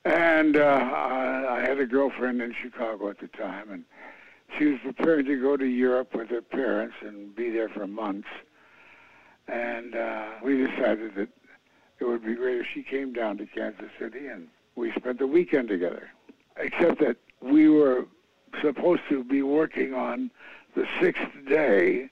and 0.05 0.57
uh, 0.57 0.61
I, 0.61 1.59
I 1.59 1.61
had 1.61 1.79
a 1.79 1.87
girlfriend 1.87 2.41
in 2.43 2.55
Chicago 2.63 3.09
at 3.11 3.19
the 3.19 3.29
time, 3.29 3.71
and 3.71 3.85
she 4.59 4.67
was 4.67 4.81
preparing 4.83 5.27
to 5.27 5.41
go 5.41 5.57
to 5.57 5.67
Europe 5.67 6.15
with 6.15 6.29
her 6.29 6.43
parents 6.43 6.95
and 7.01 7.35
be 7.35 7.51
there 7.51 7.69
for 7.69 7.87
months. 7.87 8.29
And 9.49 9.95
uh, 9.95 10.27
we 10.43 10.67
decided 10.67 11.15
that 11.17 11.29
it 11.99 12.05
would 12.05 12.25
be 12.25 12.35
great 12.35 12.61
if 12.61 12.67
she 12.73 12.83
came 12.83 13.13
down 13.13 13.39
to 13.39 13.47
Kansas 13.47 13.91
City 13.99 14.27
and 14.27 14.49
we 14.75 14.93
spent 14.93 15.19
the 15.19 15.27
weekend 15.27 15.69
together. 15.69 16.11
Except 16.57 17.01
that 17.01 17.17
we 17.41 17.69
were 17.69 18.07
supposed 18.63 19.03
to 19.09 19.23
be 19.25 19.43
working 19.43 19.95
on 19.95 20.31
the 20.75 20.87
sixth 21.01 21.27
day, 21.49 22.11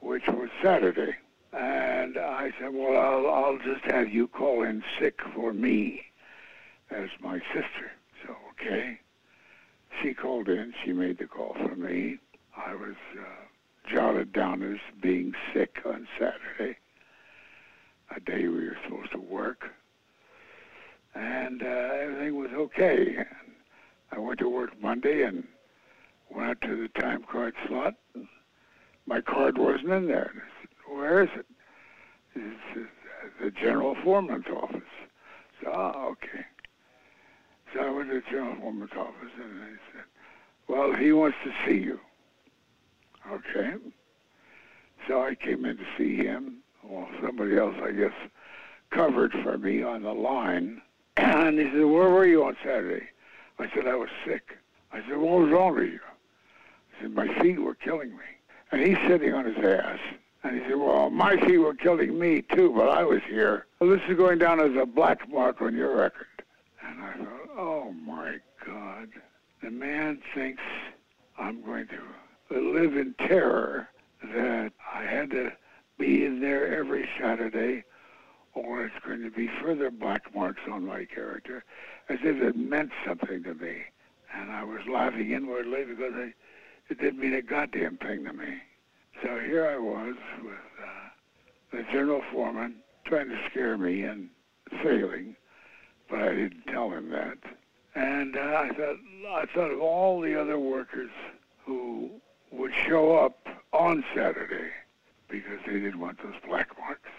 which 0.00 0.26
was 0.28 0.48
Saturday. 0.62 1.14
And 1.52 2.16
I 2.18 2.50
said, 2.58 2.72
well, 2.72 2.96
I'll, 2.96 3.30
I'll 3.30 3.58
just 3.58 3.84
have 3.84 4.08
you 4.08 4.26
call 4.28 4.62
in 4.62 4.82
sick 4.98 5.20
for 5.34 5.52
me 5.52 6.02
as 6.90 7.08
my 7.20 7.38
sister. 7.52 7.92
So, 8.26 8.34
okay. 8.52 8.98
She 10.00 10.14
called 10.14 10.48
in. 10.48 10.72
She 10.84 10.92
made 10.92 11.18
the 11.18 11.26
call 11.26 11.54
for 11.54 11.76
me. 11.76 12.18
I 12.56 12.74
was 12.74 12.96
uh, 13.18 13.24
jotted 13.90 14.32
down 14.32 14.62
as 14.62 14.78
being 15.00 15.34
sick 15.52 15.78
on 15.84 16.06
Saturday, 16.18 16.78
a 18.14 18.20
day 18.20 18.48
we 18.48 18.68
were 18.68 18.76
supposed 18.84 19.12
to 19.12 19.20
work. 19.20 19.70
And 21.14 21.62
uh, 21.62 21.66
everything 21.66 22.36
was 22.36 22.50
okay. 22.52 23.16
And 23.16 23.26
I 24.10 24.18
went 24.18 24.38
to 24.40 24.48
work 24.48 24.80
Monday 24.80 25.22
and 25.22 25.44
went 26.30 26.48
out 26.48 26.60
to 26.62 26.76
the 26.76 27.00
time 27.00 27.24
card 27.30 27.54
slot. 27.66 27.94
My 29.06 29.20
card 29.20 29.58
wasn't 29.58 29.90
in 29.92 30.06
there. 30.06 30.32
I 30.92 30.96
Where 30.96 31.22
is 31.22 31.28
it? 31.36 31.46
It's 32.34 32.78
uh, 32.78 33.44
the 33.44 33.50
general 33.50 33.96
foreman's 34.02 34.46
office. 34.46 34.80
So, 35.62 35.70
oh, 35.72 36.08
okay. 36.12 36.44
So 37.74 37.80
I 37.80 37.90
went 37.90 38.08
to 38.08 38.14
the 38.16 38.22
general 38.30 38.56
foreman's 38.56 38.92
office 38.96 39.30
and 39.42 39.60
they 39.62 39.76
said, 39.92 40.04
well, 40.68 40.94
he 40.94 41.12
wants 41.12 41.36
to 41.44 41.52
see 41.66 41.78
you. 41.78 42.00
Okay. 43.30 43.74
So 45.06 45.22
I 45.22 45.34
came 45.34 45.64
in 45.64 45.76
to 45.76 45.84
see 45.98 46.16
him. 46.16 46.58
Well, 46.82 47.08
somebody 47.22 47.56
else, 47.56 47.74
I 47.82 47.92
guess, 47.92 48.12
covered 48.90 49.32
for 49.42 49.58
me 49.58 49.82
on 49.82 50.02
the 50.02 50.12
line. 50.12 50.80
And 51.18 51.58
he 51.58 51.66
said, 51.66 51.84
where 51.84 52.08
were 52.08 52.24
you 52.24 52.44
on 52.44 52.56
Saturday? 52.64 53.06
I 53.58 53.68
said, 53.74 53.86
I 53.86 53.94
was 53.94 54.08
sick. 54.26 54.56
I 54.92 55.00
said, 55.06 55.18
what 55.18 55.40
was 55.42 55.50
wrong 55.50 55.74
with 55.74 55.90
you? 55.90 56.00
He 56.90 57.02
said, 57.02 57.12
my 57.14 57.28
feet 57.40 57.58
were 57.60 57.74
killing 57.74 58.10
me. 58.10 58.24
And 58.70 58.80
he's 58.80 58.96
sitting 59.06 59.34
on 59.34 59.44
his 59.44 59.62
ass. 59.62 59.98
And 60.44 60.56
he 60.56 60.68
said, 60.68 60.76
well, 60.76 61.08
my 61.10 61.36
feet 61.46 61.58
were 61.58 61.74
killing 61.74 62.18
me 62.18 62.42
too, 62.42 62.72
but 62.74 62.88
I 62.88 63.04
was 63.04 63.20
here. 63.28 63.66
Well, 63.80 63.90
this 63.90 64.00
is 64.08 64.16
going 64.16 64.38
down 64.38 64.60
as 64.60 64.76
a 64.76 64.86
black 64.86 65.28
mark 65.30 65.62
on 65.62 65.74
your 65.74 65.96
record. 65.96 66.26
And 66.84 67.02
I 67.02 67.12
thought, 67.14 67.48
oh 67.56 67.92
my 67.92 68.38
God. 68.66 69.08
The 69.62 69.70
man 69.70 70.20
thinks 70.34 70.62
I'm 71.38 71.62
going 71.64 71.86
to 71.88 72.60
live 72.60 72.96
in 72.96 73.14
terror 73.14 73.88
that 74.22 74.72
I 74.92 75.04
had 75.04 75.30
to 75.30 75.52
be 75.98 76.24
in 76.24 76.40
there 76.40 76.76
every 76.76 77.08
Saturday 77.20 77.84
or 78.54 78.84
it's 78.84 78.94
going 79.06 79.22
to 79.22 79.30
be 79.30 79.48
further 79.62 79.90
black 79.90 80.34
marks 80.34 80.60
on 80.70 80.84
my 80.86 81.04
character 81.04 81.64
as 82.08 82.18
if 82.22 82.42
it 82.42 82.56
meant 82.56 82.90
something 83.06 83.42
to 83.44 83.54
me. 83.54 83.82
And 84.34 84.50
I 84.50 84.64
was 84.64 84.80
laughing 84.90 85.30
inwardly 85.30 85.84
because 85.84 86.12
I, 86.14 86.32
it 86.88 86.98
didn't 87.00 87.20
mean 87.20 87.34
a 87.34 87.42
goddamn 87.42 87.96
thing 87.98 88.24
to 88.24 88.32
me. 88.32 88.58
So 89.20 89.38
here 89.40 89.66
I 89.66 89.78
was 89.78 90.14
with 90.42 90.54
uh, 90.54 91.76
the 91.76 91.82
general 91.92 92.22
foreman 92.32 92.76
trying 93.04 93.28
to 93.28 93.38
scare 93.50 93.76
me 93.76 94.02
and 94.02 94.30
failing, 94.82 95.36
but 96.08 96.20
I 96.20 96.34
didn't 96.34 96.66
tell 96.66 96.90
him 96.90 97.10
that. 97.10 97.38
And 97.94 98.36
uh, 98.36 98.40
I 98.40 98.68
thought, 98.70 98.96
I 99.28 99.46
thought 99.54 99.70
of 99.70 99.80
all 99.80 100.20
the 100.20 100.40
other 100.40 100.58
workers 100.58 101.10
who 101.64 102.10
would 102.50 102.72
show 102.86 103.16
up 103.16 103.46
on 103.72 104.04
Saturday 104.14 104.70
because 105.28 105.58
they 105.66 105.74
didn't 105.74 106.00
want 106.00 106.22
those 106.22 106.34
black 106.46 106.70
marks. 106.78 107.10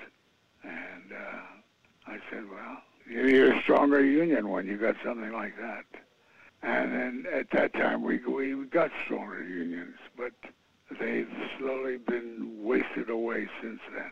And 0.64 1.12
uh, 1.12 2.12
I 2.12 2.20
said, 2.30 2.50
well, 2.50 2.82
you 3.10 3.24
need 3.24 3.56
a 3.56 3.62
stronger 3.62 4.04
union 4.04 4.50
when 4.50 4.66
you 4.66 4.78
got 4.78 4.96
something 5.04 5.32
like 5.32 5.58
that. 5.58 5.86
And 6.62 6.94
then 6.94 7.26
at 7.32 7.50
that 7.52 7.74
time, 7.74 8.04
we 8.04 8.20
we 8.20 8.66
got 8.66 8.90
stronger 9.06 9.44
unions, 9.44 9.98
but 10.16 10.32
they've 11.00 11.30
slowly 11.58 11.98
been 11.98 12.58
wasted 12.64 13.10
away 13.10 13.48
since 13.62 13.80
then. 13.96 14.12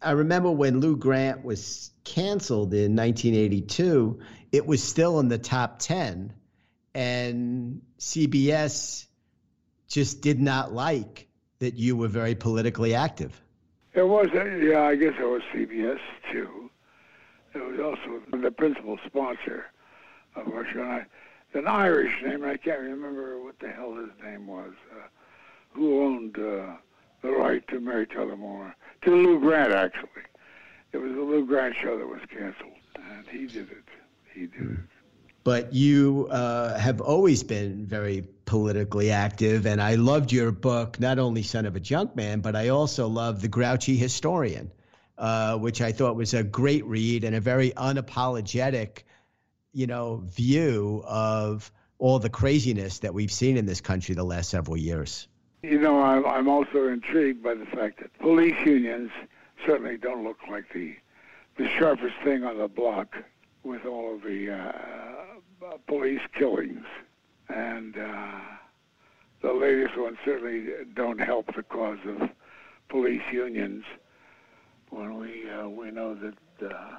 I 0.00 0.12
remember 0.12 0.50
when 0.50 0.80
Lou 0.80 0.96
Grant 0.96 1.44
was 1.44 1.90
canceled 2.04 2.74
in 2.74 2.96
1982, 2.96 4.18
it 4.50 4.66
was 4.66 4.82
still 4.82 5.20
in 5.20 5.28
the 5.28 5.38
top 5.38 5.78
10, 5.78 6.32
and 6.94 7.82
CBS 7.98 9.06
just 9.88 10.20
did 10.20 10.40
not 10.40 10.72
like 10.72 11.28
that 11.60 11.74
you 11.74 11.96
were 11.96 12.08
very 12.08 12.34
politically 12.34 12.94
active. 12.94 13.40
It 13.94 14.08
was, 14.08 14.28
yeah, 14.32 14.82
I 14.82 14.96
guess 14.96 15.14
it 15.20 15.24
was 15.24 15.42
CBS 15.54 16.00
too. 16.32 16.70
It 17.54 17.58
was 17.58 17.78
also 17.78 18.22
the 18.36 18.50
principal 18.50 18.98
sponsor 19.06 19.66
of 20.34 20.48
our 20.48 20.64
show. 20.64 20.80
And 20.80 20.90
I, 20.90 21.06
an 21.54 21.66
Irish 21.66 22.22
name. 22.24 22.44
I 22.44 22.56
can't 22.56 22.80
remember 22.80 23.42
what 23.42 23.58
the 23.58 23.68
hell 23.68 23.94
his 23.94 24.10
name 24.22 24.46
was. 24.46 24.72
Uh, 24.90 25.06
who 25.72 26.02
owned 26.02 26.38
uh, 26.38 26.76
the 27.22 27.30
right 27.30 27.66
to 27.68 27.80
Mary 27.80 28.06
Tyler 28.06 28.36
Moore? 28.36 28.74
To 29.02 29.10
Lou 29.10 29.40
Grant, 29.40 29.72
actually. 29.72 30.08
It 30.92 30.98
was 30.98 31.12
the 31.12 31.20
Lou 31.20 31.46
Grant 31.46 31.74
show 31.76 31.98
that 31.98 32.06
was 32.06 32.20
canceled, 32.30 32.72
and 32.96 33.26
he 33.28 33.46
did 33.46 33.70
it. 33.70 33.84
He 34.34 34.46
did 34.46 34.72
it. 34.72 34.78
But 35.44 35.72
you 35.72 36.28
uh, 36.30 36.78
have 36.78 37.00
always 37.00 37.42
been 37.42 37.86
very 37.86 38.24
politically 38.44 39.10
active, 39.10 39.66
and 39.66 39.82
I 39.82 39.96
loved 39.96 40.30
your 40.30 40.52
book, 40.52 41.00
not 41.00 41.18
only 41.18 41.42
Son 41.42 41.66
of 41.66 41.74
a 41.74 41.80
Junkman, 41.80 42.42
but 42.42 42.54
I 42.54 42.68
also 42.68 43.08
loved 43.08 43.40
The 43.40 43.48
Grouchy 43.48 43.96
Historian, 43.96 44.70
uh, 45.18 45.58
which 45.58 45.80
I 45.80 45.90
thought 45.90 46.14
was 46.14 46.34
a 46.34 46.44
great 46.44 46.84
read 46.84 47.24
and 47.24 47.34
a 47.34 47.40
very 47.40 47.70
unapologetic, 47.70 49.02
you 49.72 49.88
know, 49.88 50.22
view 50.26 51.02
of 51.06 51.72
all 51.98 52.18
the 52.18 52.30
craziness 52.30 53.00
that 53.00 53.14
we've 53.14 53.32
seen 53.32 53.56
in 53.56 53.66
this 53.66 53.80
country 53.80 54.14
the 54.14 54.24
last 54.24 54.50
several 54.50 54.76
years. 54.76 55.26
You 55.62 55.78
know, 55.78 56.02
I'm, 56.02 56.26
I'm 56.26 56.48
also 56.48 56.88
intrigued 56.88 57.40
by 57.40 57.54
the 57.54 57.66
fact 57.66 58.00
that 58.00 58.18
police 58.18 58.56
unions 58.66 59.12
certainly 59.64 59.96
don't 59.96 60.24
look 60.24 60.38
like 60.50 60.64
the 60.72 60.96
the 61.56 61.68
sharpest 61.78 62.14
thing 62.24 62.42
on 62.42 62.58
the 62.58 62.66
block 62.66 63.14
with 63.62 63.84
all 63.84 64.14
of 64.14 64.22
the 64.22 64.50
uh, 64.50 64.72
police 65.86 66.22
killings, 66.36 66.84
and 67.48 67.96
uh, 67.96 68.40
the 69.40 69.52
latest 69.52 69.96
ones 69.96 70.16
certainly 70.24 70.66
don't 70.94 71.20
help 71.20 71.54
the 71.54 71.62
cause 71.62 71.98
of 72.06 72.28
police 72.88 73.22
unions. 73.30 73.84
When 74.90 75.16
we 75.16 75.48
uh, 75.48 75.68
we 75.68 75.92
know 75.92 76.16
that 76.16 76.74
uh, 76.74 76.96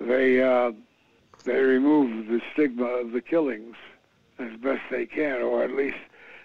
they 0.00 0.42
uh, 0.42 0.72
they 1.44 1.60
remove 1.60 2.28
the 2.28 2.40
stigma 2.54 2.86
of 2.86 3.12
the 3.12 3.20
killings 3.20 3.76
as 4.38 4.56
best 4.56 4.82
they 4.90 5.04
can, 5.04 5.42
or 5.42 5.62
at 5.62 5.72
least 5.72 5.98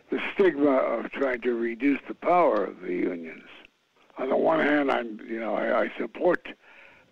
the 0.10 0.20
stigma 0.34 0.72
of 0.72 1.12
trying 1.12 1.42
to 1.42 1.54
reduce 1.54 2.00
the 2.08 2.14
power 2.14 2.64
of 2.64 2.82
the 2.82 2.94
unions. 2.94 3.44
On 4.18 4.30
the 4.30 4.38
one 4.38 4.60
hand, 4.60 4.92
I'm, 4.92 5.20
you 5.28 5.40
know, 5.40 5.56
I, 5.56 5.84
I 5.84 5.92
support 5.98 6.48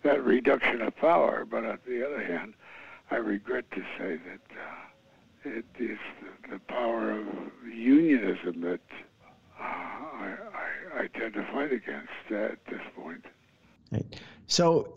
that 0.02 0.24
reduction 0.24 0.80
of 0.82 0.96
power, 0.96 1.44
but 1.44 1.64
on 1.64 1.78
the 1.86 2.06
other 2.06 2.22
hand, 2.24 2.54
I 3.10 3.16
regret 3.16 3.70
to 3.72 3.80
say 3.98 4.16
that 4.16 4.40
uh, 4.50 5.56
it 5.56 5.64
is 5.78 5.98
the, 6.20 6.52
the, 6.52 6.58
power 6.60 7.10
of 7.10 7.26
unionism 7.66 8.60
that 8.62 8.80
uh, 9.60 9.62
I, 9.62 10.36
I, 10.54 11.02
I, 11.02 11.06
tend 11.18 11.34
to 11.34 11.44
fight 11.52 11.72
against 11.72 12.08
at 12.30 12.64
this 12.66 12.80
point. 12.96 13.24
Right. 13.92 14.20
So 14.46 14.94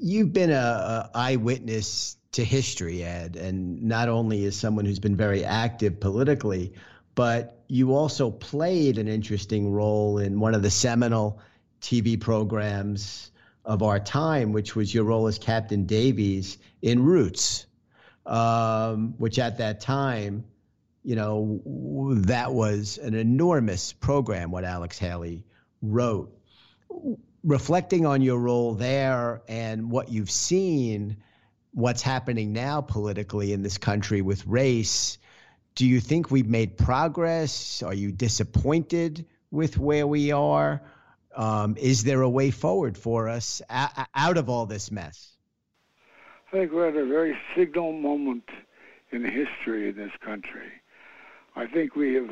you've 0.00 0.32
been 0.32 0.50
a, 0.50 0.54
a 0.54 1.10
eyewitness 1.14 2.16
to 2.32 2.44
history, 2.44 3.04
Ed, 3.04 3.36
and 3.36 3.82
not 3.82 4.08
only 4.08 4.44
as 4.46 4.56
someone 4.56 4.84
who's 4.84 4.98
been 4.98 5.16
very 5.16 5.44
active 5.44 6.00
politically, 6.00 6.72
but 7.14 7.62
you 7.68 7.94
also 7.94 8.30
played 8.30 8.98
an 8.98 9.08
interesting 9.08 9.70
role 9.70 10.18
in 10.18 10.40
one 10.40 10.54
of 10.54 10.62
the 10.62 10.70
seminal 10.70 11.40
TV 11.80 12.20
programs 12.20 13.30
of 13.64 13.82
our 13.82 14.00
time, 14.00 14.52
which 14.52 14.74
was 14.76 14.92
your 14.92 15.04
role 15.04 15.26
as 15.26 15.38
Captain 15.38 15.86
Davies 15.86 16.58
in 16.82 17.02
Roots, 17.02 17.66
um, 18.26 19.14
which 19.18 19.38
at 19.38 19.58
that 19.58 19.80
time, 19.80 20.44
you 21.02 21.16
know, 21.16 21.60
that 22.22 22.52
was 22.52 22.98
an 22.98 23.14
enormous 23.14 23.92
program, 23.92 24.50
what 24.50 24.64
Alex 24.64 24.98
Haley 24.98 25.44
wrote. 25.82 26.36
Reflecting 27.42 28.06
on 28.06 28.22
your 28.22 28.38
role 28.38 28.74
there 28.74 29.42
and 29.48 29.90
what 29.90 30.10
you've 30.10 30.30
seen, 30.30 31.18
what's 31.72 32.00
happening 32.02 32.52
now 32.52 32.80
politically 32.80 33.52
in 33.52 33.62
this 33.62 33.76
country 33.76 34.22
with 34.22 34.46
race, 34.46 35.18
do 35.74 35.86
you 35.86 36.00
think 36.00 36.30
we've 36.30 36.48
made 36.48 36.76
progress? 36.78 37.82
Are 37.82 37.94
you 37.94 38.12
disappointed 38.12 39.26
with 39.50 39.76
where 39.76 40.06
we 40.06 40.30
are? 40.30 40.80
Um, 41.34 41.76
is 41.78 42.04
there 42.04 42.22
a 42.22 42.28
way 42.28 42.52
forward 42.52 42.96
for 42.96 43.28
us 43.28 43.60
out 43.70 44.36
of 44.36 44.48
all 44.48 44.66
this 44.66 44.92
mess? 44.92 45.36
I 46.48 46.56
think 46.56 46.72
we're 46.72 46.88
at 46.88 46.96
a 46.96 47.06
very 47.06 47.36
signal 47.56 47.92
moment 47.92 48.48
in 49.10 49.24
history 49.24 49.88
in 49.88 49.96
this 49.96 50.12
country. 50.24 50.70
I 51.56 51.66
think 51.66 51.96
we 51.96 52.14
have 52.14 52.30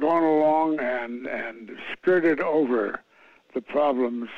gone 0.00 0.22
along 0.22 0.78
and, 0.78 1.26
and 1.26 1.72
skirted 1.92 2.40
over 2.40 3.00
the 3.52 3.60
problems 3.60 4.28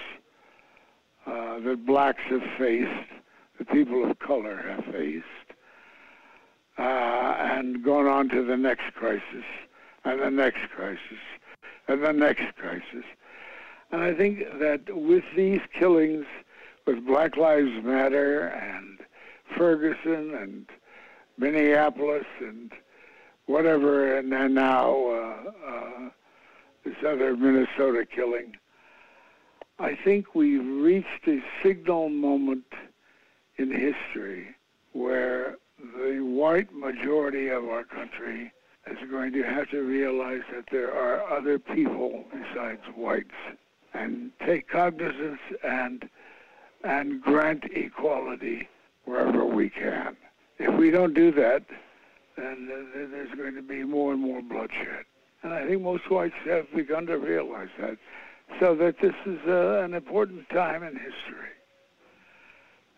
uh, 1.27 1.61
that 1.61 1.85
blacks 1.85 2.23
have 2.31 2.43
faced, 2.59 3.11
the 3.59 3.65
people 3.67 4.11
of 4.11 4.19
color 4.19 4.57
have 4.57 4.85
faced 4.87 5.27
uh, 6.83 7.37
and 7.39 7.85
gone 7.85 8.07
on 8.07 8.29
to 8.29 8.45
the 8.45 8.57
next 8.57 8.93
crisis, 8.95 9.45
and 10.05 10.21
the 10.21 10.31
next 10.31 10.69
crisis, 10.75 11.23
and 11.87 12.03
the 12.03 12.13
next 12.13 12.57
crisis. 12.57 13.05
And 13.93 14.03
I 14.03 14.13
think 14.15 14.41
that 14.59 14.95
with 14.95 15.23
these 15.37 15.61
killings, 15.79 16.27
with 16.85 17.07
Black 17.07 17.37
Lives 17.37 17.71
Matter 17.85 18.49
and 18.49 18.99
Ferguson 19.57 20.35
and 20.35 20.67
Minneapolis 21.39 22.27
and 22.41 22.73
whatever, 23.47 24.19
and 24.19 24.33
then 24.33 24.55
now 24.55 24.91
uh, 24.91 25.53
uh, 25.65 26.09
this 26.85 26.97
other 27.07 27.37
Minnesota 27.37 28.05
killing, 28.05 28.57
I 29.79 29.97
think 30.05 30.35
we've 30.35 30.67
reached 30.67 31.29
a 31.29 31.41
signal 31.63 32.09
moment 32.09 32.65
in 33.57 33.71
history 33.71 34.57
where 34.93 35.59
the 35.83 36.21
white 36.21 36.73
majority 36.73 37.49
of 37.49 37.65
our 37.65 37.85
country 37.85 38.53
is 38.87 38.99
going 39.11 39.33
to 39.33 39.43
have 39.43 39.69
to 39.71 39.83
realize 39.83 40.43
that 40.53 40.65
there 40.71 40.93
are 40.93 41.31
other 41.31 41.59
people 41.59 42.25
besides 42.31 42.81
whites 42.97 43.31
and 43.95 44.31
take 44.47 44.69
cognizance 44.69 45.41
and 45.63 46.09
and 46.85 47.23
grant 47.23 47.65
equality 47.73 48.69
wherever 49.05 49.45
we 49.45 49.71
can. 49.71 50.17
If 50.59 50.77
we 50.77 50.91
don't 50.91 51.15
do 51.15 51.31
that, 51.33 51.63
then 52.37 52.69
there's 52.93 53.33
going 53.37 53.55
to 53.55 53.63
be 53.63 53.85
more 53.85 54.13
and 54.13 54.21
more 54.21 54.43
bloodshed. 54.43 55.05
And 55.45 55.53
I 55.53 55.65
think 55.67 55.83
most 55.83 56.11
whites 56.11 56.35
have 56.47 56.67
begun 56.75 57.07
to 57.07 57.19
realize 57.19 57.69
that. 57.79 57.99
So 58.59 58.75
that 58.77 58.97
this 59.01 59.15
is 59.27 59.39
uh, 59.47 59.83
an 59.85 59.95
important 59.95 60.49
time 60.51 60.83
in 60.83 60.95
history 60.95 61.53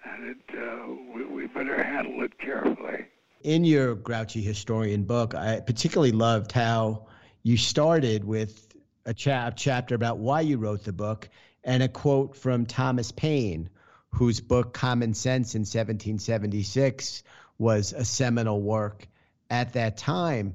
and 0.05 0.25
it, 0.25 0.37
uh, 0.57 0.87
we, 1.15 1.25
we 1.25 1.47
better 1.47 1.83
handle 1.83 2.23
it 2.23 2.39
carefully. 2.39 3.07
In 3.43 3.65
your 3.65 3.95
Grouchy 3.95 4.43
Historian 4.43 5.05
book, 5.05 5.35
I 5.35 5.61
particularly 5.61 6.13
loved 6.13 6.53
how 6.53 7.07
you 7.43 7.57
started 7.57 8.25
with 8.25 8.75
a 9.05 9.13
chap- 9.13 9.55
chapter 9.57 9.95
about 9.95 10.19
why 10.19 10.41
you 10.41 10.59
wrote 10.59 10.85
the 10.85 10.93
book 10.93 11.29
and 11.63 11.83
a 11.83 11.89
quote 11.89 12.37
from 12.37 12.67
Thomas 12.67 13.13
Paine, 13.13 13.69
whose 14.11 14.41
book 14.41 14.73
Common 14.73 15.15
Sense 15.15 15.55
in 15.55 15.61
1776 15.61 17.23
was 17.59 17.93
a 17.93 18.05
seminal 18.05 18.61
work 18.61 19.07
at 19.51 19.75
that 19.75 19.97
time. 19.97 20.55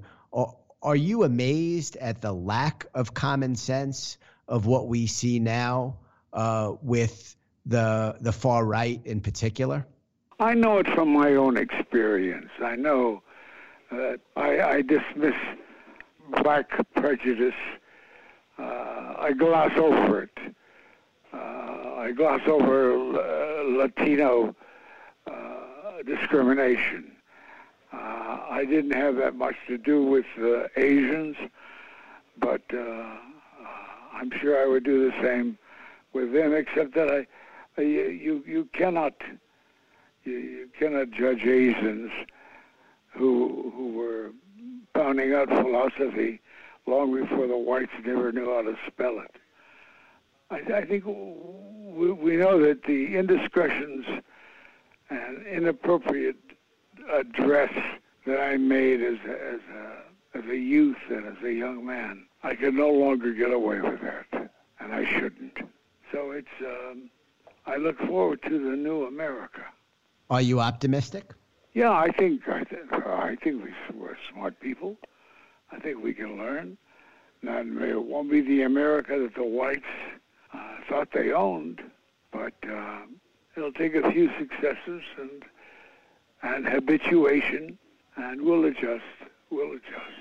Are, 0.82 0.96
you 0.96 1.24
amazed 1.24 1.98
at 1.98 2.22
the 2.22 2.32
lack 2.32 2.86
of 2.94 3.14
common 3.14 3.56
sense 3.56 4.18
of 4.48 4.66
what 4.66 4.88
we 4.88 5.08
see 5.08 5.40
now 5.40 5.98
uh, 6.32 6.74
with 6.82 7.36
the 7.70 8.18
the 8.20 8.32
far 8.32 8.66
right 8.66 9.00
in 9.06 9.22
particular? 9.22 9.86
I 10.40 10.54
know 10.54 10.78
it 10.78 10.88
from 10.88 11.10
my 11.10 11.36
own 11.36 11.58
experience. 11.58 12.52
I 12.64 12.76
know 12.76 13.22
that 13.92 14.20
I, 14.36 14.62
I 14.62 14.82
dismiss 14.82 15.36
black 16.42 16.70
prejudice. 16.96 17.56
Uh, 18.58 19.16
I 19.18 19.34
gloss 19.38 19.72
over 19.78 20.24
it. 20.24 20.38
Uh, 21.34 21.38
I 21.98 22.14
gloss 22.16 22.42
over 22.48 22.94
uh, 22.94 23.64
Latino 23.64 24.56
uh, 25.28 25.34
discrimination. 26.06 27.12
Uh, 27.92 28.40
I 28.50 28.66
didn't 28.66 28.94
have 28.94 29.16
that 29.18 29.36
much 29.36 29.56
to 29.68 29.78
do 29.78 30.06
with 30.06 30.26
Asians, 30.78 31.36
but 32.38 32.62
I'm 34.14 34.32
sure 34.40 34.62
I 34.62 34.68
would 34.68 34.84
do 34.84 35.10
the 35.10 35.22
same 35.22 35.58
with 36.14 36.34
them, 36.34 36.54
except 36.54 36.94
that 36.96 37.10
I 37.10 37.28
uh, 37.78 37.82
you 37.82 38.44
you 38.46 38.68
cannot 38.74 39.14
you, 40.24 40.34
you 40.34 40.70
cannot 40.78 41.12
judge 41.12 41.44
Asians 41.44 42.12
who 43.14 43.72
who 43.76 43.94
were 43.94 44.32
pounding 44.94 45.34
out 45.34 45.50
philosophy 45.50 46.42
long 46.86 47.14
before 47.14 47.48
the 47.48 47.58
whites 47.58 47.92
never 48.06 48.32
knew 48.32 48.46
how 48.46 48.62
to 48.62 48.76
spell 48.88 49.20
it. 49.20 49.36
I, 50.50 50.80
I 50.80 50.86
think 50.86 51.06
we, 51.06 52.12
we 52.12 52.36
know 52.38 52.60
that 52.60 52.84
the 52.84 53.16
indiscretions 53.16 54.06
and 55.10 55.46
inappropriate 55.46 56.38
address 57.12 57.72
that 58.26 58.40
I 58.40 58.58
made 58.58 59.02
as 59.02 59.18
as 59.26 59.60
a 59.74 60.38
as 60.38 60.46
a 60.46 60.58
youth 60.58 60.98
and 61.10 61.26
as 61.26 61.44
a 61.44 61.52
young 61.52 61.86
man, 61.86 62.26
I 62.44 62.56
can 62.56 62.76
no 62.76 62.90
longer 62.90 63.34
get 63.34 63.52
away 63.52 63.82
with 63.82 64.02
that, 64.02 64.52
and 64.80 64.94
I 64.94 65.06
shouldn't. 65.06 65.58
So 66.12 66.32
it's 66.32 66.48
um, 66.62 67.10
I 67.70 67.78
look 67.78 68.00
forward 68.00 68.42
to 68.44 68.50
the 68.50 68.76
new 68.76 69.06
America. 69.06 69.62
Are 70.32 70.42
you 70.42 70.60
optimistic? 70.60 71.34
Yeah, 71.74 71.92
I 71.92 72.12
think 72.12 72.50
I, 72.50 72.64
th- 72.64 72.82
I 72.92 73.38
think 73.44 73.64
we, 73.64 73.72
we're 73.94 74.18
smart 74.34 74.60
people. 74.60 74.98
I 75.72 75.80
think 75.80 76.04
we 76.04 76.16
can 76.16 76.38
learn. 76.38 76.80
Not 77.44 77.68
it 77.68 78.04
won't 78.04 78.32
be 78.32 78.42
the 78.42 78.64
America 78.64 79.20
that 79.20 79.36
the 79.36 79.44
whites 79.44 79.84
uh, 80.52 80.78
thought 80.90 81.10
they 81.14 81.32
owned, 81.32 81.80
but 82.32 82.54
uh, 82.68 83.02
it'll 83.56 83.72
take 83.72 83.94
a 83.94 84.12
few 84.12 84.32
successes 84.40 85.04
and 85.18 85.44
and 86.42 86.66
habituation, 86.66 87.78
and 88.16 88.42
we'll 88.42 88.66
adjust. 88.66 89.04
We'll 89.52 89.74
adjust. 89.74 90.20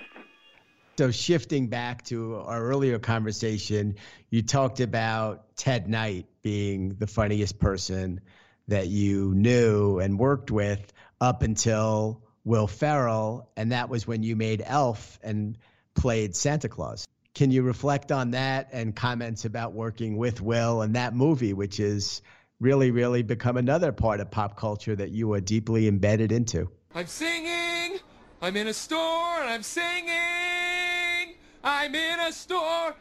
So 0.98 1.12
shifting 1.12 1.68
back 1.68 2.04
to 2.06 2.36
our 2.36 2.60
earlier 2.60 2.98
conversation, 2.98 3.94
you 4.30 4.42
talked 4.42 4.80
about 4.80 5.56
Ted 5.56 5.88
Knight 5.88 6.26
being 6.48 6.94
the 6.98 7.06
funniest 7.06 7.58
person 7.58 8.22
that 8.68 8.88
you 8.88 9.34
knew 9.34 9.98
and 9.98 10.18
worked 10.18 10.50
with 10.50 10.94
up 11.20 11.42
until 11.42 12.22
Will 12.42 12.66
Ferrell, 12.66 13.50
and 13.54 13.72
that 13.72 13.90
was 13.90 14.06
when 14.06 14.22
you 14.22 14.34
made 14.34 14.62
Elf 14.64 15.18
and 15.22 15.58
played 15.94 16.34
Santa 16.34 16.70
Claus. 16.70 17.06
Can 17.34 17.50
you 17.50 17.62
reflect 17.62 18.12
on 18.12 18.30
that 18.30 18.70
and 18.72 18.96
comments 18.96 19.44
about 19.44 19.74
working 19.74 20.16
with 20.16 20.40
Will 20.40 20.80
and 20.80 20.96
that 20.96 21.14
movie, 21.14 21.52
which 21.52 21.78
is 21.80 22.22
really, 22.60 22.92
really 22.92 23.22
become 23.22 23.58
another 23.58 23.92
part 23.92 24.18
of 24.20 24.30
pop 24.30 24.56
culture 24.56 24.96
that 24.96 25.10
you 25.10 25.34
are 25.34 25.40
deeply 25.42 25.86
embedded 25.86 26.32
into? 26.32 26.70
I'm 26.94 27.08
singing. 27.08 27.98
I'm 28.40 28.56
in 28.56 28.68
a 28.68 28.72
store 28.72 29.42
and 29.42 29.50
I'm 29.50 29.62
singing. 29.62 31.34
I'm 31.62 31.94
in 31.94 32.20
a 32.20 32.32
store 32.32 32.94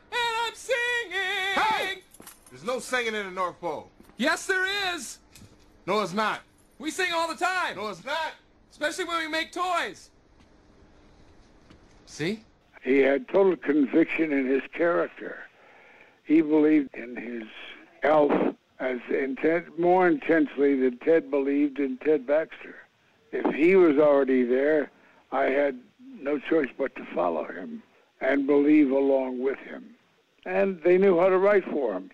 no 2.68 2.80
singing 2.80 3.16
in 3.16 3.26
the 3.26 3.32
North 3.32 3.60
Pole. 3.60 3.90
Yes, 4.18 4.46
there 4.46 4.94
is. 4.94 5.18
No, 5.88 6.02
it's 6.02 6.14
not. 6.14 6.42
We 6.80 6.92
sing 6.92 7.12
all 7.16 7.28
the 7.28 7.36
time. 7.36 7.78
No, 7.78 7.88
it's 7.88 8.06
not. 8.06 8.34
Especially 8.70 9.06
when 9.06 9.20
we 9.20 9.28
make 9.28 9.52
toys. 9.52 10.10
See? 12.06 12.42
He 12.84 13.00
had 13.00 13.28
total 13.30 13.56
conviction 13.56 14.32
in 14.32 14.46
his 14.46 14.62
character. 14.74 15.40
He 16.26 16.42
believed 16.42 16.94
in 16.94 17.16
his 17.16 17.44
elf 18.04 18.32
as 18.80 19.00
intent, 19.10 19.80
more 19.80 20.08
intensely 20.08 20.76
than 20.80 20.98
Ted 21.00 21.32
believed 21.32 21.80
in 21.80 21.98
Ted 21.98 22.28
Baxter. 22.28 22.76
If 23.32 23.56
he 23.56 23.76
was 23.76 23.98
already 23.98 24.44
there, 24.44 24.92
I 25.32 25.46
had 25.46 25.80
no 26.20 26.38
choice 26.38 26.70
but 26.78 26.96
to 26.96 27.06
follow 27.16 27.46
him 27.46 27.82
and 28.22 28.46
believe 28.46 28.92
along 28.92 29.40
with 29.42 29.58
him. 29.60 29.96
And 30.46 30.82
they 30.84 30.98
knew 30.98 31.20
how 31.20 31.30
to 31.30 31.38
write 31.38 31.66
for 31.66 31.94
him. 31.94 32.12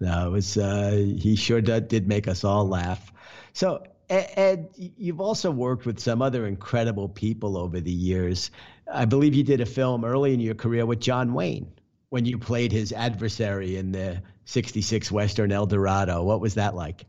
No, 0.00 0.30
was 0.30 0.56
uh, 0.56 0.92
he 1.18 1.36
sure 1.36 1.60
did, 1.60 1.88
did 1.88 2.06
make 2.08 2.28
us 2.28 2.44
all 2.44 2.68
laugh. 2.68 3.12
So 3.52 3.82
Ed, 4.10 4.70
you've 4.76 5.20
also 5.20 5.50
worked 5.50 5.84
with 5.84 5.98
some 6.00 6.22
other 6.22 6.46
incredible 6.46 7.08
people 7.08 7.56
over 7.58 7.80
the 7.80 7.92
years. 7.92 8.50
I 8.90 9.04
believe 9.04 9.34
you 9.34 9.42
did 9.42 9.60
a 9.60 9.66
film 9.66 10.04
early 10.04 10.32
in 10.32 10.40
your 10.40 10.54
career 10.54 10.86
with 10.86 11.00
John 11.00 11.34
Wayne 11.34 11.70
when 12.08 12.24
you 12.24 12.38
played 12.38 12.72
his 12.72 12.92
adversary 12.92 13.76
in 13.76 13.92
the 13.92 14.22
66 14.46 15.12
Western 15.12 15.52
El 15.52 15.66
Dorado. 15.66 16.22
What 16.22 16.40
was 16.40 16.54
that 16.54 16.74
like? 16.74 17.04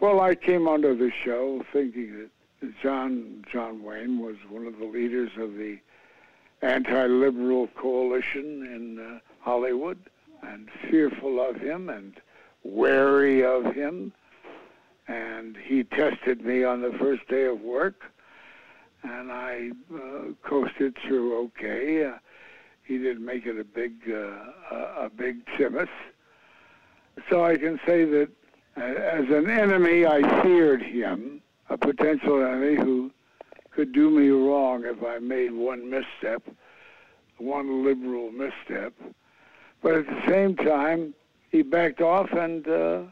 Well, 0.00 0.20
I 0.20 0.34
came 0.34 0.68
onto 0.68 0.96
the 0.96 1.10
show 1.24 1.64
thinking 1.72 2.28
that 2.60 2.80
John 2.82 3.44
John 3.50 3.82
Wayne 3.82 4.18
was 4.18 4.36
one 4.50 4.66
of 4.66 4.78
the 4.78 4.84
leaders 4.84 5.30
of 5.38 5.54
the 5.54 5.78
anti-liberal 6.60 7.68
coalition 7.68 8.66
in 8.66 8.98
uh, 8.98 9.18
Hollywood 9.40 9.98
and 10.42 10.68
fearful 10.90 11.40
of 11.40 11.56
him 11.56 11.88
and 11.88 12.20
wary 12.64 13.44
of 13.44 13.74
him 13.74 14.12
and 15.08 15.56
he 15.56 15.84
tested 15.84 16.44
me 16.44 16.64
on 16.64 16.80
the 16.80 16.92
first 16.98 17.26
day 17.28 17.44
of 17.44 17.60
work, 17.60 18.02
and 19.02 19.32
I 19.32 19.70
uh, 19.94 20.32
coasted 20.42 20.96
through 21.06 21.38
okay. 21.46 22.06
Uh, 22.06 22.18
he 22.84 22.98
didn't 22.98 23.24
make 23.24 23.46
it 23.46 23.58
a 23.58 23.64
big 23.64 23.94
uh, 24.08 25.04
a 25.04 25.10
big 25.14 25.44
tzimmes, 25.46 25.88
so 27.28 27.44
I 27.44 27.56
can 27.56 27.80
say 27.86 28.04
that 28.04 28.28
uh, 28.76 28.80
as 28.80 29.28
an 29.28 29.50
enemy, 29.50 30.06
I 30.06 30.42
feared 30.42 30.82
him, 30.82 31.42
a 31.68 31.76
potential 31.76 32.44
enemy 32.44 32.76
who 32.76 33.10
could 33.70 33.92
do 33.92 34.10
me 34.10 34.28
wrong 34.28 34.84
if 34.84 35.02
I 35.02 35.18
made 35.18 35.52
one 35.52 35.90
misstep, 35.90 36.42
one 37.38 37.84
liberal 37.84 38.30
misstep. 38.30 38.94
But 39.82 39.94
at 39.94 40.06
the 40.06 40.22
same 40.28 40.54
time, 40.56 41.14
he 41.52 41.62
backed 41.62 42.00
off 42.00 42.32
and 42.32 42.66
uh, 42.66 43.02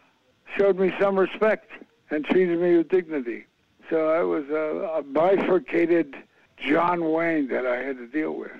showed 0.58 0.78
me 0.78 0.92
some 0.98 1.16
respect 1.16 1.70
and 2.10 2.24
treated 2.24 2.58
me 2.58 2.78
with 2.78 2.88
dignity. 2.88 3.44
So 3.88 4.08
I 4.08 4.22
was 4.22 4.48
a, 4.48 4.98
a 4.98 5.02
bifurcated 5.02 6.16
John 6.56 7.12
Wayne 7.12 7.48
that 7.48 7.66
I 7.66 7.76
had 7.76 7.98
to 7.98 8.06
deal 8.06 8.32
with. 8.32 8.50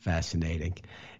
Fascinating. 0.00 0.74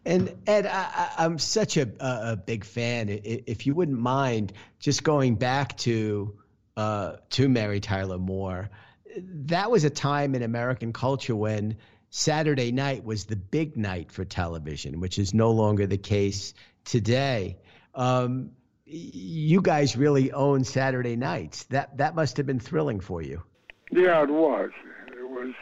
And 0.05 0.35
Ed, 0.47 0.67
I, 0.67 1.13
am 1.19 1.39
such 1.39 1.77
a, 1.77 1.89
a, 2.01 2.37
big 2.37 2.65
fan. 2.65 3.09
If 3.09 3.67
you 3.67 3.75
wouldn't 3.75 4.01
mind 4.01 4.53
just 4.81 5.05
going 5.05 5.37
back 5.37 5.77
to 5.79 6.37
uh, 6.77 7.17
to 7.31 7.49
Mary 7.49 7.79
Tyler 7.79 8.19
Moore, 8.19 8.69
that 9.17 9.71
was 9.71 9.85
a 9.85 9.91
time 9.91 10.35
in 10.35 10.43
American 10.43 10.93
culture 10.93 11.37
when 11.37 11.77
Saturday 12.11 12.73
night 12.73 13.05
was 13.05 13.27
the 13.27 13.37
big 13.37 13.77
night 13.77 14.11
for 14.11 14.25
television, 14.25 14.99
which 14.99 15.19
is 15.19 15.33
no 15.33 15.53
longer 15.53 15.87
the 15.87 15.99
case 15.99 16.53
today. 16.85 17.59
Um, 17.95 18.51
you 18.87 19.63
guys 19.63 19.97
really 19.97 20.33
own 20.33 20.65
Saturday 20.65 21.17
nights. 21.17 21.65
That 21.65 21.97
that 21.97 22.15
must 22.15 22.37
have 22.37 22.47
been 22.47 22.61
thrilling 22.61 23.01
for 23.01 23.23
you. 23.23 23.43
Yeah, 23.91 24.23
it 24.23 24.31
was. 24.31 24.71
It 25.09 25.29
was 25.29 25.55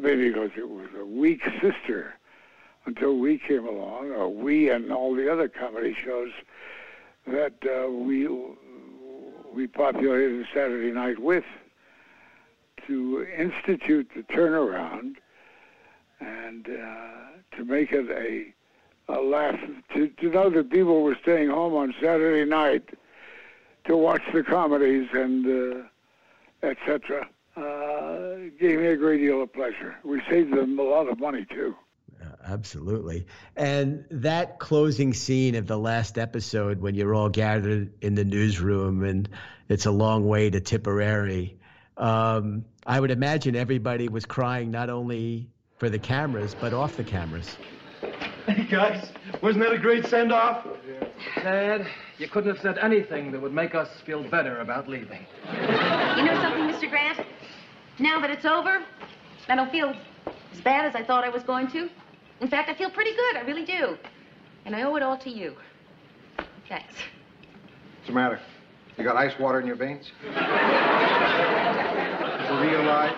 maybe 0.00 0.28
because 0.28 0.50
it 0.56 0.68
was 0.68 0.88
a 0.98 1.04
weak 1.04 1.42
sister 1.60 2.14
until 2.86 3.18
we 3.18 3.38
came 3.38 3.66
along, 3.66 4.12
or 4.12 4.28
we 4.28 4.70
and 4.70 4.92
all 4.92 5.14
the 5.14 5.30
other 5.32 5.48
comedy 5.48 5.94
shows 5.94 6.30
that 7.26 7.54
uh, 7.64 7.90
we 7.90 8.28
we 9.52 9.66
populated 9.66 10.46
Saturday 10.52 10.90
night 10.90 11.18
with 11.18 11.44
to 12.86 13.26
institute 13.38 14.10
the 14.14 14.22
turnaround 14.22 15.14
and 16.20 16.68
uh, 16.68 17.56
to 17.56 17.64
make 17.64 17.92
it 17.92 18.10
a 18.10 18.52
a 19.08 19.20
laugh 19.20 19.58
to, 19.94 20.08
to 20.08 20.30
know 20.30 20.50
that 20.50 20.70
people 20.70 21.02
were 21.02 21.16
staying 21.22 21.50
home 21.50 21.74
on 21.74 21.94
Saturday 22.00 22.48
night 22.48 22.90
to 23.84 23.96
watch 23.96 24.22
the 24.32 24.42
comedies 24.42 25.08
and 25.12 25.46
uh, 25.46 26.66
etc. 26.66 27.28
Uh, 27.56 28.50
gave 28.58 28.80
me 28.80 28.86
a 28.86 28.96
great 28.96 29.18
deal 29.18 29.42
of 29.42 29.52
pleasure. 29.52 29.96
We 30.02 30.20
saved 30.28 30.52
them 30.52 30.78
a 30.78 30.82
lot 30.82 31.08
of 31.08 31.20
money 31.20 31.46
too. 31.50 31.76
Uh, 32.20 32.26
absolutely. 32.46 33.26
And 33.56 34.04
that 34.10 34.58
closing 34.58 35.12
scene 35.12 35.54
of 35.54 35.66
the 35.66 35.78
last 35.78 36.18
episode 36.18 36.80
when 36.80 36.94
you're 36.94 37.14
all 37.14 37.28
gathered 37.28 37.92
in 38.02 38.14
the 38.14 38.24
newsroom 38.24 39.04
and 39.04 39.28
it's 39.68 39.86
a 39.86 39.90
long 39.90 40.26
way 40.26 40.50
to 40.50 40.60
Tipperary, 40.60 41.58
um, 41.96 42.64
I 42.86 42.98
would 42.98 43.10
imagine 43.10 43.54
everybody 43.54 44.08
was 44.08 44.24
crying 44.24 44.70
not 44.70 44.90
only 44.90 45.50
for 45.78 45.88
the 45.88 45.98
cameras, 45.98 46.56
but 46.58 46.72
off 46.72 46.96
the 46.96 47.04
cameras. 47.04 47.56
Hey, 48.46 48.64
guys, 48.64 49.10
wasn't 49.42 49.64
that 49.64 49.72
a 49.72 49.78
great 49.78 50.04
send-off? 50.06 50.66
Dad, 51.36 51.86
you 52.18 52.28
couldn't 52.28 52.50
have 52.54 52.60
said 52.60 52.76
anything 52.76 53.32
that 53.32 53.40
would 53.40 53.54
make 53.54 53.74
us 53.74 53.88
feel 54.04 54.22
better 54.22 54.58
about 54.58 54.86
leaving. 54.86 55.24
You 55.50 56.24
know 56.24 56.38
something, 56.42 56.68
Mr. 56.68 56.90
Grant? 56.90 57.26
Now 57.98 58.20
that 58.20 58.28
it's 58.28 58.44
over, 58.44 58.82
I 59.48 59.56
don't 59.56 59.70
feel 59.70 59.94
as 60.52 60.60
bad 60.60 60.84
as 60.84 60.94
I 60.94 61.02
thought 61.02 61.24
I 61.24 61.30
was 61.30 61.42
going 61.42 61.68
to. 61.68 61.88
In 62.42 62.48
fact, 62.48 62.68
I 62.68 62.74
feel 62.74 62.90
pretty 62.90 63.12
good. 63.12 63.36
I 63.36 63.40
really 63.46 63.64
do. 63.64 63.96
And 64.66 64.76
I 64.76 64.82
owe 64.82 64.94
it 64.96 65.02
all 65.02 65.16
to 65.18 65.30
you. 65.30 65.56
Thanks. 66.68 66.92
What's 66.96 68.08
the 68.08 68.12
matter? 68.12 68.40
You 68.98 69.04
got 69.04 69.16
ice 69.16 69.38
water 69.38 69.58
in 69.58 69.66
your 69.66 69.76
veins? 69.76 70.12
you 70.22 70.30
realize 72.60 73.16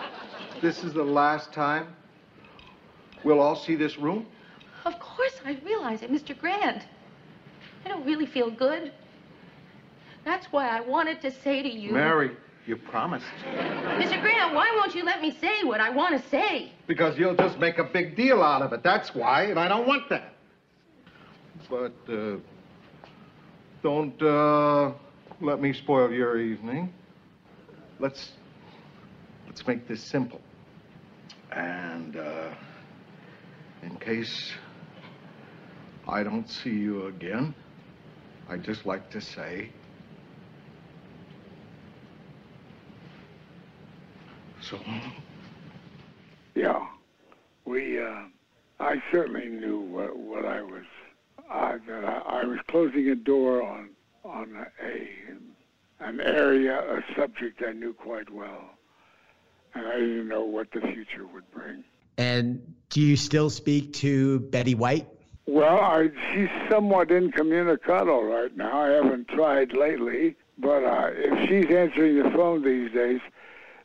this 0.63 0.85
is 0.85 0.93
the 0.93 1.03
last 1.03 1.53
time 1.53 1.97
we'll 3.25 3.41
all 3.41 3.57
see 3.57 3.75
this 3.75 3.99
room? 3.99 4.27
Of 4.87 5.01
course 5.01 5.35
I 5.45 5.59
realize 5.65 6.03
it, 6.03 6.13
Mr. 6.13 6.39
Grant. 6.39 6.85
I 7.85 7.89
don't 7.89 8.07
really 8.07 8.25
feel 8.25 8.53
good. 8.53 8.93
That's 10.25 10.47
why 10.53 10.69
I 10.69 10.81
wanted 10.81 11.21
to 11.23 11.33
say 11.43 11.61
to 11.61 11.69
you... 11.69 11.91
Mary, 11.91 12.31
you 12.69 12.77
promised. 12.77 13.27
Mr. 13.45 14.21
Grant, 14.21 14.55
why 14.55 14.73
won't 14.77 14.95
you 14.95 15.05
let 15.05 15.21
me 15.21 15.37
say 15.41 15.65
what 15.65 15.81
I 15.81 15.91
want 15.91 16.21
to 16.21 16.29
say? 16.29 16.73
Because 16.87 17.19
you'll 17.19 17.35
just 17.35 17.59
make 17.59 17.79
a 17.79 17.85
big 17.85 18.15
deal 18.15 18.43
out 18.43 18.63
of 18.63 18.73
it. 18.73 18.85
That's 18.85 19.13
why, 19.13 19.47
and 19.47 19.59
I 19.59 19.67
don't 19.67 19.89
want 19.89 20.09
that. 20.09 20.35
But, 21.69 21.97
uh, 22.09 22.37
don't, 23.83 24.23
uh, 24.23 24.93
let 25.41 25.61
me 25.61 25.73
spoil 25.73 26.13
your 26.13 26.39
evening. 26.41 26.95
Let's, 27.99 28.31
let's 29.49 29.67
make 29.67 29.89
this 29.89 30.01
simple. 30.01 30.41
And, 31.51 32.17
uh, 32.17 32.51
in 33.83 33.97
case 33.97 34.53
I 36.09 36.23
don't 36.23 36.49
see 36.49 36.71
you 36.71 37.07
again, 37.07 37.55
I'd 38.49 38.63
just 38.63 38.87
like 38.87 39.11
to 39.11 39.21
say 39.21 39.71
So, 44.69 44.79
Yeah, 46.55 46.85
we. 47.65 48.03
Uh, 48.03 48.25
I 48.81 49.01
certainly 49.13 49.47
knew 49.47 49.81
what, 49.81 50.17
what 50.17 50.45
I 50.45 50.61
was. 50.61 50.85
I, 51.49 51.77
that 51.87 52.05
I, 52.05 52.41
I 52.41 52.45
was 52.45 52.59
closing 52.69 53.09
a 53.09 53.15
door 53.15 53.63
on 53.63 53.91
on 54.25 54.67
a 54.83 56.05
an 56.05 56.21
area, 56.21 56.79
a 56.81 57.01
subject 57.15 57.63
I 57.67 57.73
knew 57.73 57.95
quite 57.95 58.31
well, 58.31 58.71
and 59.75 59.87
I 59.87 59.99
didn't 59.99 60.29
know 60.29 60.45
what 60.45 60.71
the 60.73 60.81
future 60.81 61.27
would 61.33 61.49
bring. 61.53 61.85
And 62.19 62.75
do 62.91 63.01
you 63.01 63.17
still 63.17 63.51
speak 63.51 63.93
to 63.95 64.41
Betty 64.41 64.75
White? 64.75 65.07
Well, 65.47 65.79
I, 65.79 66.09
she's 66.33 66.49
somewhat 66.69 67.11
incommunicado 67.11 68.23
right 68.23 68.55
now. 68.57 68.81
I 68.81 68.89
haven't 68.89 69.29
tried 69.29 69.73
lately, 69.73 70.35
but 70.59 70.83
uh, 70.83 71.11
if 71.13 71.49
she's 71.49 71.71
answering 71.75 72.21
the 72.21 72.31
phone 72.31 72.63
these 72.63 72.91
days, 72.93 73.21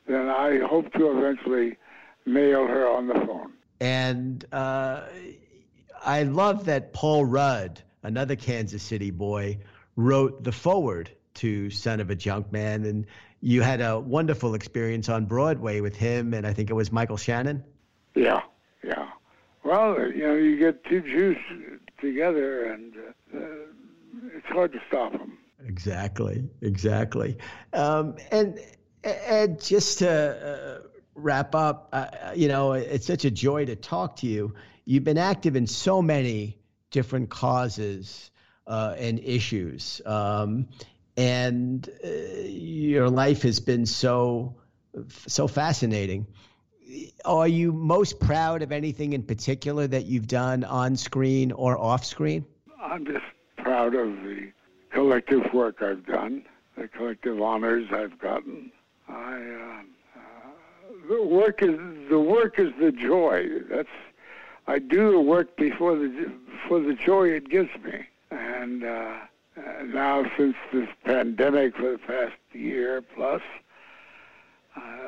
then 0.08 0.28
I 0.28 0.60
hope 0.60 0.92
to 0.94 1.18
eventually 1.18 1.78
nail 2.26 2.68
her 2.68 2.88
on 2.90 3.08
the 3.08 3.14
phone. 3.14 3.54
And 3.80 4.44
uh, 4.52 5.04
I 6.04 6.24
love 6.24 6.66
that 6.66 6.94
Paul 6.94 7.26
Rudd, 7.26 7.82
another 8.02 8.36
Kansas 8.36 8.82
City 8.82 9.12
boy, 9.12 9.60
wrote 9.96 10.44
the 10.44 10.52
foreword 10.52 11.12
to 11.36 11.70
Son 11.70 12.00
of 12.00 12.10
a 12.10 12.16
Junkman. 12.16 12.88
And 12.88 13.06
you 13.40 13.62
had 13.62 13.82
a 13.82 14.00
wonderful 14.00 14.56
experience 14.56 15.10
on 15.10 15.26
Broadway 15.26 15.82
with 15.82 15.96
him, 15.96 16.34
and 16.34 16.46
I 16.46 16.54
think 16.54 16.72
it 16.72 16.74
was 16.74 16.92
Michael 16.92 17.18
Shannon. 17.18 17.64
Yeah. 18.16 18.42
Well, 19.64 19.96
you 20.08 20.28
know, 20.28 20.36
you 20.36 20.58
get 20.58 20.84
two 20.86 21.02
Jews 21.02 21.38
together, 22.00 22.66
and 22.66 22.94
uh, 23.34 23.38
it's 24.36 24.48
hard 24.48 24.74
to 24.74 24.80
stop 24.88 25.12
them. 25.12 25.38
Exactly, 25.66 26.50
exactly. 26.62 27.38
Um, 27.74 28.16
and 28.32 28.60
Ed, 29.04 29.62
just 29.62 30.00
to 30.00 30.10
uh, 30.10 30.88
wrap 31.14 31.54
up, 31.54 31.90
uh, 31.94 32.08
you 32.36 32.48
know, 32.48 32.74
it's 32.74 33.06
such 33.06 33.26
a 33.26 33.32
joy 33.32 33.66
to 33.66 33.76
talk 33.76 34.18
to 34.18 34.28
you. 34.28 34.56
You've 34.86 35.04
been 35.04 35.20
active 35.20 35.56
in 35.56 35.68
so 35.68 36.02
many 36.02 36.58
different 36.90 37.30
causes 37.30 38.32
uh, 38.66 38.96
and 38.98 39.20
issues, 39.20 40.02
um, 40.06 40.68
and 41.18 41.88
uh, 42.04 42.08
your 42.08 43.10
life 43.10 43.44
has 43.44 43.60
been 43.60 43.86
so 43.86 44.56
so 45.28 45.48
fascinating. 45.48 46.28
Are 47.26 47.48
you 47.48 47.72
most 47.72 48.20
proud 48.20 48.62
of 48.62 48.72
anything 48.72 49.14
in 49.14 49.24
particular 49.24 49.88
that 49.88 50.06
you've 50.06 50.28
done 50.28 50.64
on 50.64 50.96
screen 50.96 51.52
or 51.52 51.78
off 51.78 52.04
screen? 52.06 52.46
I'm 52.82 53.06
just 53.06 53.26
proud 53.58 53.96
of 53.96 54.10
the 54.24 54.52
collective 54.90 55.54
work 55.54 55.82
I've 55.82 56.06
done, 56.06 56.44
the 56.76 56.88
collective 56.88 57.42
honors 57.42 57.88
I've 57.92 58.18
gotten. 58.20 58.72
I 59.08 59.36
uh, 59.36 60.20
uh, 60.20 61.08
the 61.10 61.24
work 61.24 61.62
is 61.62 61.78
the 62.10 62.20
work 62.20 62.60
is 62.60 62.72
the 62.80 62.92
joy. 62.92 63.48
That's 63.70 63.88
I 64.68 64.80
do 64.80 65.12
the 65.12 65.22
work 65.22 65.56
before 65.58 65.96
the 65.96 66.32
for 66.68 66.80
the 66.80 66.94
joy 66.94 67.30
it 67.30 67.50
gives 67.50 67.70
me, 67.84 68.06
and 68.32 68.84
uh, 68.84 69.14
now 69.86 70.30
since 70.38 70.56
this 70.72 70.90
pandemic 71.04 71.76
for 71.76 71.92
the 71.92 71.98
past 72.00 72.38
year 72.54 73.02
plus, 73.02 73.42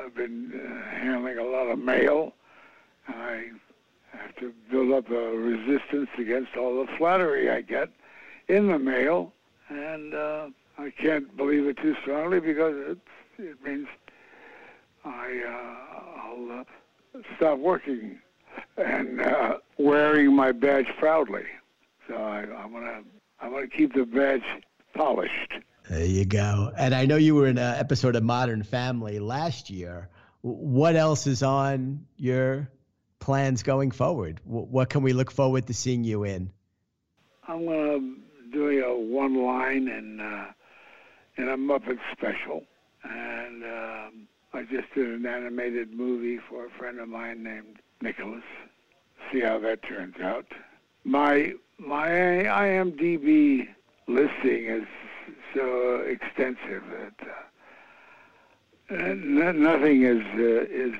I've 0.04 0.14
been 0.14 0.52
uh, 0.54 0.96
handling 0.96 1.38
a 1.38 1.44
lot 1.44 1.68
of 1.68 1.78
mail. 1.78 2.34
I 3.08 3.44
have 4.12 4.36
to 4.36 4.52
build 4.70 4.92
up 4.92 5.10
a 5.10 5.36
resistance 5.36 6.10
against 6.18 6.56
all 6.56 6.84
the 6.84 6.92
flattery 6.98 7.50
I 7.50 7.62
get 7.62 7.88
in 8.48 8.68
the 8.68 8.78
mail, 8.78 9.32
and 9.68 10.14
uh, 10.14 10.48
I 10.78 10.90
can't 10.90 11.34
believe 11.36 11.66
it 11.66 11.78
too 11.78 11.96
strongly 12.02 12.40
because 12.40 12.74
it 12.76 12.98
it 13.38 13.62
means 13.64 13.88
I 15.04 15.42
uh, 15.46 16.20
I'll 16.20 16.60
uh, 16.60 17.22
stop 17.36 17.58
working 17.58 18.18
and 18.76 19.20
uh, 19.20 19.58
wearing 19.78 20.34
my 20.34 20.52
badge 20.52 20.88
proudly. 20.98 21.44
So 22.08 22.14
I, 22.14 22.40
I'm 22.40 22.72
gonna 22.72 23.02
I'm 23.40 23.52
gonna 23.52 23.68
keep 23.68 23.94
the 23.94 24.04
badge 24.04 24.44
polished. 24.94 25.54
There 25.88 26.04
you 26.04 26.24
go. 26.24 26.72
And 26.76 26.94
I 26.94 27.04
know 27.04 27.16
you 27.16 27.34
were 27.34 27.46
in 27.46 27.58
an 27.58 27.78
episode 27.78 28.16
of 28.16 28.22
Modern 28.22 28.62
Family 28.62 29.18
last 29.18 29.68
year. 29.68 30.08
What 30.40 30.96
else 30.96 31.26
is 31.26 31.42
on 31.42 32.06
your 32.16 32.70
plans 33.18 33.62
going 33.62 33.90
forward? 33.90 34.40
What 34.44 34.88
can 34.88 35.02
we 35.02 35.12
look 35.12 35.30
forward 35.30 35.66
to 35.66 35.74
seeing 35.74 36.04
you 36.04 36.24
in? 36.24 36.50
I'm 37.46 37.66
gonna 37.66 38.14
doing 38.50 38.82
a 38.82 38.94
one 38.94 39.42
line 39.42 39.88
and 39.88 40.20
uh, 40.20 40.46
in 41.36 41.48
a 41.48 41.56
Muppet 41.56 41.98
special, 42.12 42.64
and 43.02 43.64
um, 43.64 44.28
I 44.54 44.62
just 44.62 44.92
did 44.94 45.06
an 45.06 45.26
animated 45.26 45.92
movie 45.92 46.38
for 46.48 46.66
a 46.66 46.70
friend 46.70 46.98
of 47.00 47.08
mine 47.08 47.42
named 47.42 47.80
Nicholas. 48.00 48.44
See 49.32 49.40
how 49.40 49.58
that 49.58 49.82
turns 49.82 50.16
out. 50.22 50.46
My 51.04 51.52
my 51.78 52.08
IMDb 52.08 53.68
listing 54.06 54.66
is 54.66 54.86
so 55.54 55.96
extensive 56.00 56.82
that 56.90 57.28
uh, 58.90 59.14
nothing 59.14 60.02
is 60.02 60.22
uh, 60.36 60.66
is 60.70 60.94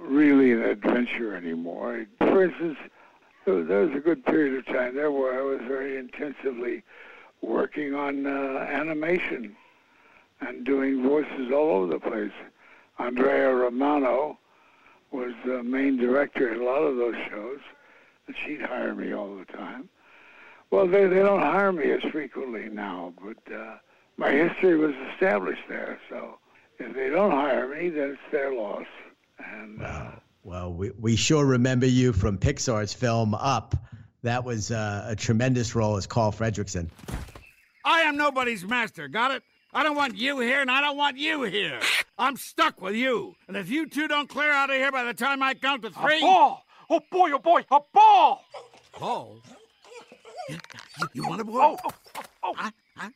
really 0.00 0.52
an 0.52 0.62
adventure 0.62 1.36
anymore. 1.36 2.06
For 2.18 2.44
instance, 2.44 2.78
there 3.44 3.86
was 3.86 3.94
a 3.94 4.00
good 4.00 4.24
period 4.24 4.56
of 4.58 4.66
time 4.66 4.94
there 4.94 5.10
where 5.10 5.38
I 5.38 5.42
was 5.42 5.60
very 5.66 5.96
intensively 5.96 6.82
working 7.42 7.94
on 7.94 8.26
uh, 8.26 8.66
animation 8.70 9.56
and 10.40 10.64
doing 10.64 11.02
voices 11.02 11.50
all 11.52 11.70
over 11.70 11.92
the 11.92 12.00
place. 12.00 12.32
Andrea 12.98 13.54
Romano 13.54 14.38
was 15.10 15.32
the 15.44 15.62
main 15.62 15.96
director 15.96 16.52
in 16.52 16.60
a 16.60 16.64
lot 16.64 16.82
of 16.82 16.96
those 16.96 17.16
shows, 17.30 17.60
and 18.26 18.36
she'd 18.44 18.60
hire 18.60 18.94
me 18.94 19.12
all 19.12 19.36
the 19.36 19.44
time. 19.46 19.88
Well, 20.70 20.86
they, 20.86 21.06
they 21.06 21.20
don't 21.20 21.40
hire 21.40 21.72
me 21.72 21.90
as 21.90 22.02
frequently 22.12 22.68
now, 22.68 23.14
but 23.22 23.54
uh, 23.54 23.76
my 24.16 24.30
history 24.30 24.76
was 24.76 24.94
established 25.12 25.62
there. 25.68 25.98
So 26.10 26.38
if 26.78 26.94
they 26.94 27.08
don't 27.08 27.30
hire 27.30 27.68
me, 27.68 27.88
then 27.88 28.10
it's 28.10 28.32
their 28.32 28.52
loss. 28.52 28.86
And 29.38 29.82
uh, 29.82 30.10
well, 30.44 30.72
we, 30.72 30.90
we 31.00 31.16
sure 31.16 31.46
remember 31.46 31.86
you 31.86 32.12
from 32.12 32.36
Pixar's 32.36 32.92
film 32.92 33.34
Up. 33.34 33.74
That 34.22 34.44
was 34.44 34.70
uh, 34.70 35.06
a 35.08 35.16
tremendous 35.16 35.74
role 35.74 35.96
as 35.96 36.06
Carl 36.06 36.32
Fredricksen. 36.32 36.88
I 37.84 38.00
am 38.02 38.16
nobody's 38.16 38.64
master, 38.64 39.08
got 39.08 39.30
it? 39.30 39.42
I 39.72 39.82
don't 39.82 39.96
want 39.96 40.16
you 40.16 40.40
here, 40.40 40.60
and 40.60 40.70
I 40.70 40.80
don't 40.80 40.96
want 40.96 41.16
you 41.16 41.44
here. 41.44 41.78
I'm 42.18 42.36
stuck 42.36 42.80
with 42.80 42.94
you. 42.94 43.36
And 43.46 43.56
if 43.56 43.70
you 43.70 43.86
two 43.86 44.08
don't 44.08 44.28
clear 44.28 44.50
out 44.50 44.70
of 44.70 44.76
here 44.76 44.90
by 44.90 45.04
the 45.04 45.14
time 45.14 45.42
I 45.42 45.54
count 45.54 45.82
to 45.82 45.90
three. 45.90 46.18
A 46.18 46.20
ball! 46.20 46.64
Oh 46.90 47.00
boy, 47.10 47.30
oh 47.32 47.38
boy, 47.38 47.64
a 47.70 47.80
ball! 47.92 48.44
Ball? 48.98 49.40
You, 50.48 50.58
you 51.12 51.28
want 51.28 51.40
a 51.40 51.44
ball? 51.44 51.78
Oh, 51.84 51.90
oh, 52.16 52.22
oh. 52.42 52.54
Huh? 52.56 52.70
Huh? 52.96 53.10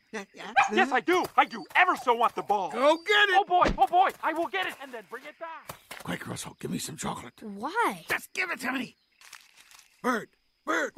yes, 0.72 0.92
I 0.92 1.00
do. 1.00 1.24
I 1.36 1.44
do 1.44 1.64
ever 1.74 1.96
so 1.96 2.14
want 2.14 2.34
the 2.34 2.42
ball. 2.42 2.70
Go 2.70 2.96
get 2.96 3.28
it. 3.30 3.36
Oh 3.36 3.44
boy, 3.44 3.72
oh 3.78 3.86
boy, 3.86 4.10
I 4.22 4.32
will 4.32 4.48
get 4.48 4.66
it 4.66 4.74
and 4.82 4.92
then 4.92 5.04
bring 5.10 5.24
it 5.24 5.38
back. 5.40 5.76
Quick, 6.02 6.26
Russell, 6.26 6.56
give 6.60 6.70
me 6.70 6.78
some 6.78 6.96
chocolate. 6.96 7.34
Why? 7.42 8.04
Just 8.08 8.32
give 8.32 8.50
it 8.50 8.60
to 8.60 8.72
me. 8.72 8.96
Bird, 10.02 10.28
Bird. 10.66 10.92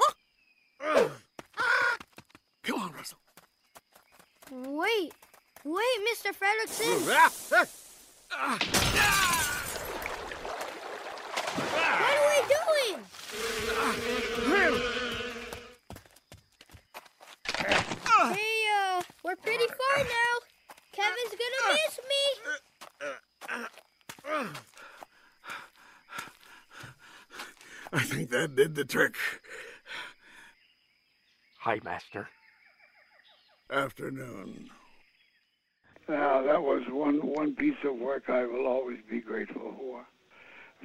Oh. 0.80 1.10
Ah. 1.58 1.96
Come 2.62 2.80
on, 2.80 2.92
Russell. 2.92 3.18
Wait, 4.50 5.12
wait, 5.64 5.98
Mr. 6.10 6.32
Fredricksen. 6.34 7.06
what 7.06 7.30
are 12.02 12.28
we 12.28 12.38
doing? 12.48 13.04
Ah. 13.76 15.03
Hey, 17.66 18.66
uh, 18.76 19.02
we're 19.24 19.36
pretty 19.36 19.66
far 19.66 20.04
now. 20.04 20.40
Kevin's 20.92 21.34
gonna 21.34 21.72
miss 21.72 22.00
me. 22.08 22.24
I 27.92 28.02
think 28.02 28.30
that 28.30 28.56
did 28.56 28.74
the 28.74 28.84
trick. 28.84 29.14
Hi, 31.60 31.80
Master. 31.84 32.28
Afternoon. 33.70 34.70
Now, 36.08 36.42
that 36.42 36.62
was 36.62 36.82
one, 36.90 37.26
one 37.26 37.54
piece 37.54 37.82
of 37.84 37.96
work 37.96 38.28
I 38.28 38.44
will 38.44 38.66
always 38.66 38.98
be 39.08 39.20
grateful 39.20 39.74
for. 39.78 40.06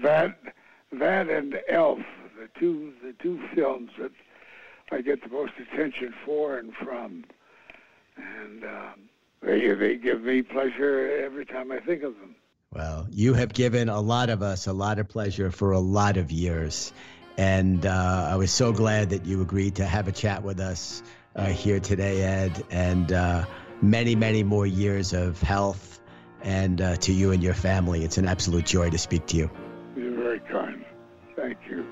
That, 0.02 0.40
that 0.94 1.30
and 1.30 1.60
Elf, 1.68 2.00
the 2.40 2.48
two, 2.58 2.94
the 3.04 3.14
two 3.22 3.42
films 3.54 3.92
that 4.00 4.12
I 4.92 5.02
get 5.02 5.24
the 5.24 5.30
most 5.30 5.54
attention 5.60 6.14
for 6.26 6.58
and 6.58 6.74
from. 6.74 7.26
And 8.18 8.64
um, 8.64 9.10
they, 9.42 9.74
they 9.74 9.96
give 9.98 10.22
me 10.22 10.42
pleasure 10.42 11.22
every 11.24 11.46
time 11.46 11.72
I 11.72 11.80
think 11.80 12.04
of 12.04 12.16
them. 12.16 12.36
Well, 12.74 13.08
you 13.10 13.34
have 13.34 13.54
given 13.54 13.90
a 13.90 14.00
lot 14.00 14.30
of 14.30 14.42
us 14.42 14.68
a 14.68 14.74
lot 14.74 15.00
of 15.00 15.08
pleasure 15.08 15.52
for 15.52 15.72
a 15.72 15.80
lot 15.80 16.18
of 16.18 16.32
years. 16.32 16.94
And 17.38 17.86
uh, 17.86 18.28
I 18.30 18.36
was 18.36 18.52
so 18.52 18.74
glad 18.74 19.12
that 19.12 19.26
you 19.26 19.42
agreed 19.42 19.76
to 19.76 19.86
have 19.86 20.08
a 20.08 20.12
chat 20.12 20.44
with 20.44 20.60
us 20.60 21.02
uh, 21.36 21.46
here 21.46 21.80
today, 21.80 22.22
Ed. 22.22 22.64
And 22.70 23.12
uh, 23.12 23.46
many, 23.82 24.16
many 24.16 24.44
more 24.44 24.66
years 24.66 25.14
of 25.14 25.42
health 25.42 26.02
and 26.42 26.82
uh, 26.82 26.96
to 26.98 27.14
you 27.14 27.32
and 27.32 27.42
your 27.42 27.54
family. 27.54 28.04
It's 28.04 28.18
an 28.18 28.28
absolute 28.28 28.66
joy 28.66 28.90
to 28.90 28.98
speak 28.98 29.26
to 29.28 29.38
you. 29.38 29.50
You're 29.96 30.16
very 30.16 30.40
kind. 30.42 30.86
Thank 31.36 31.58
you. 31.70 31.86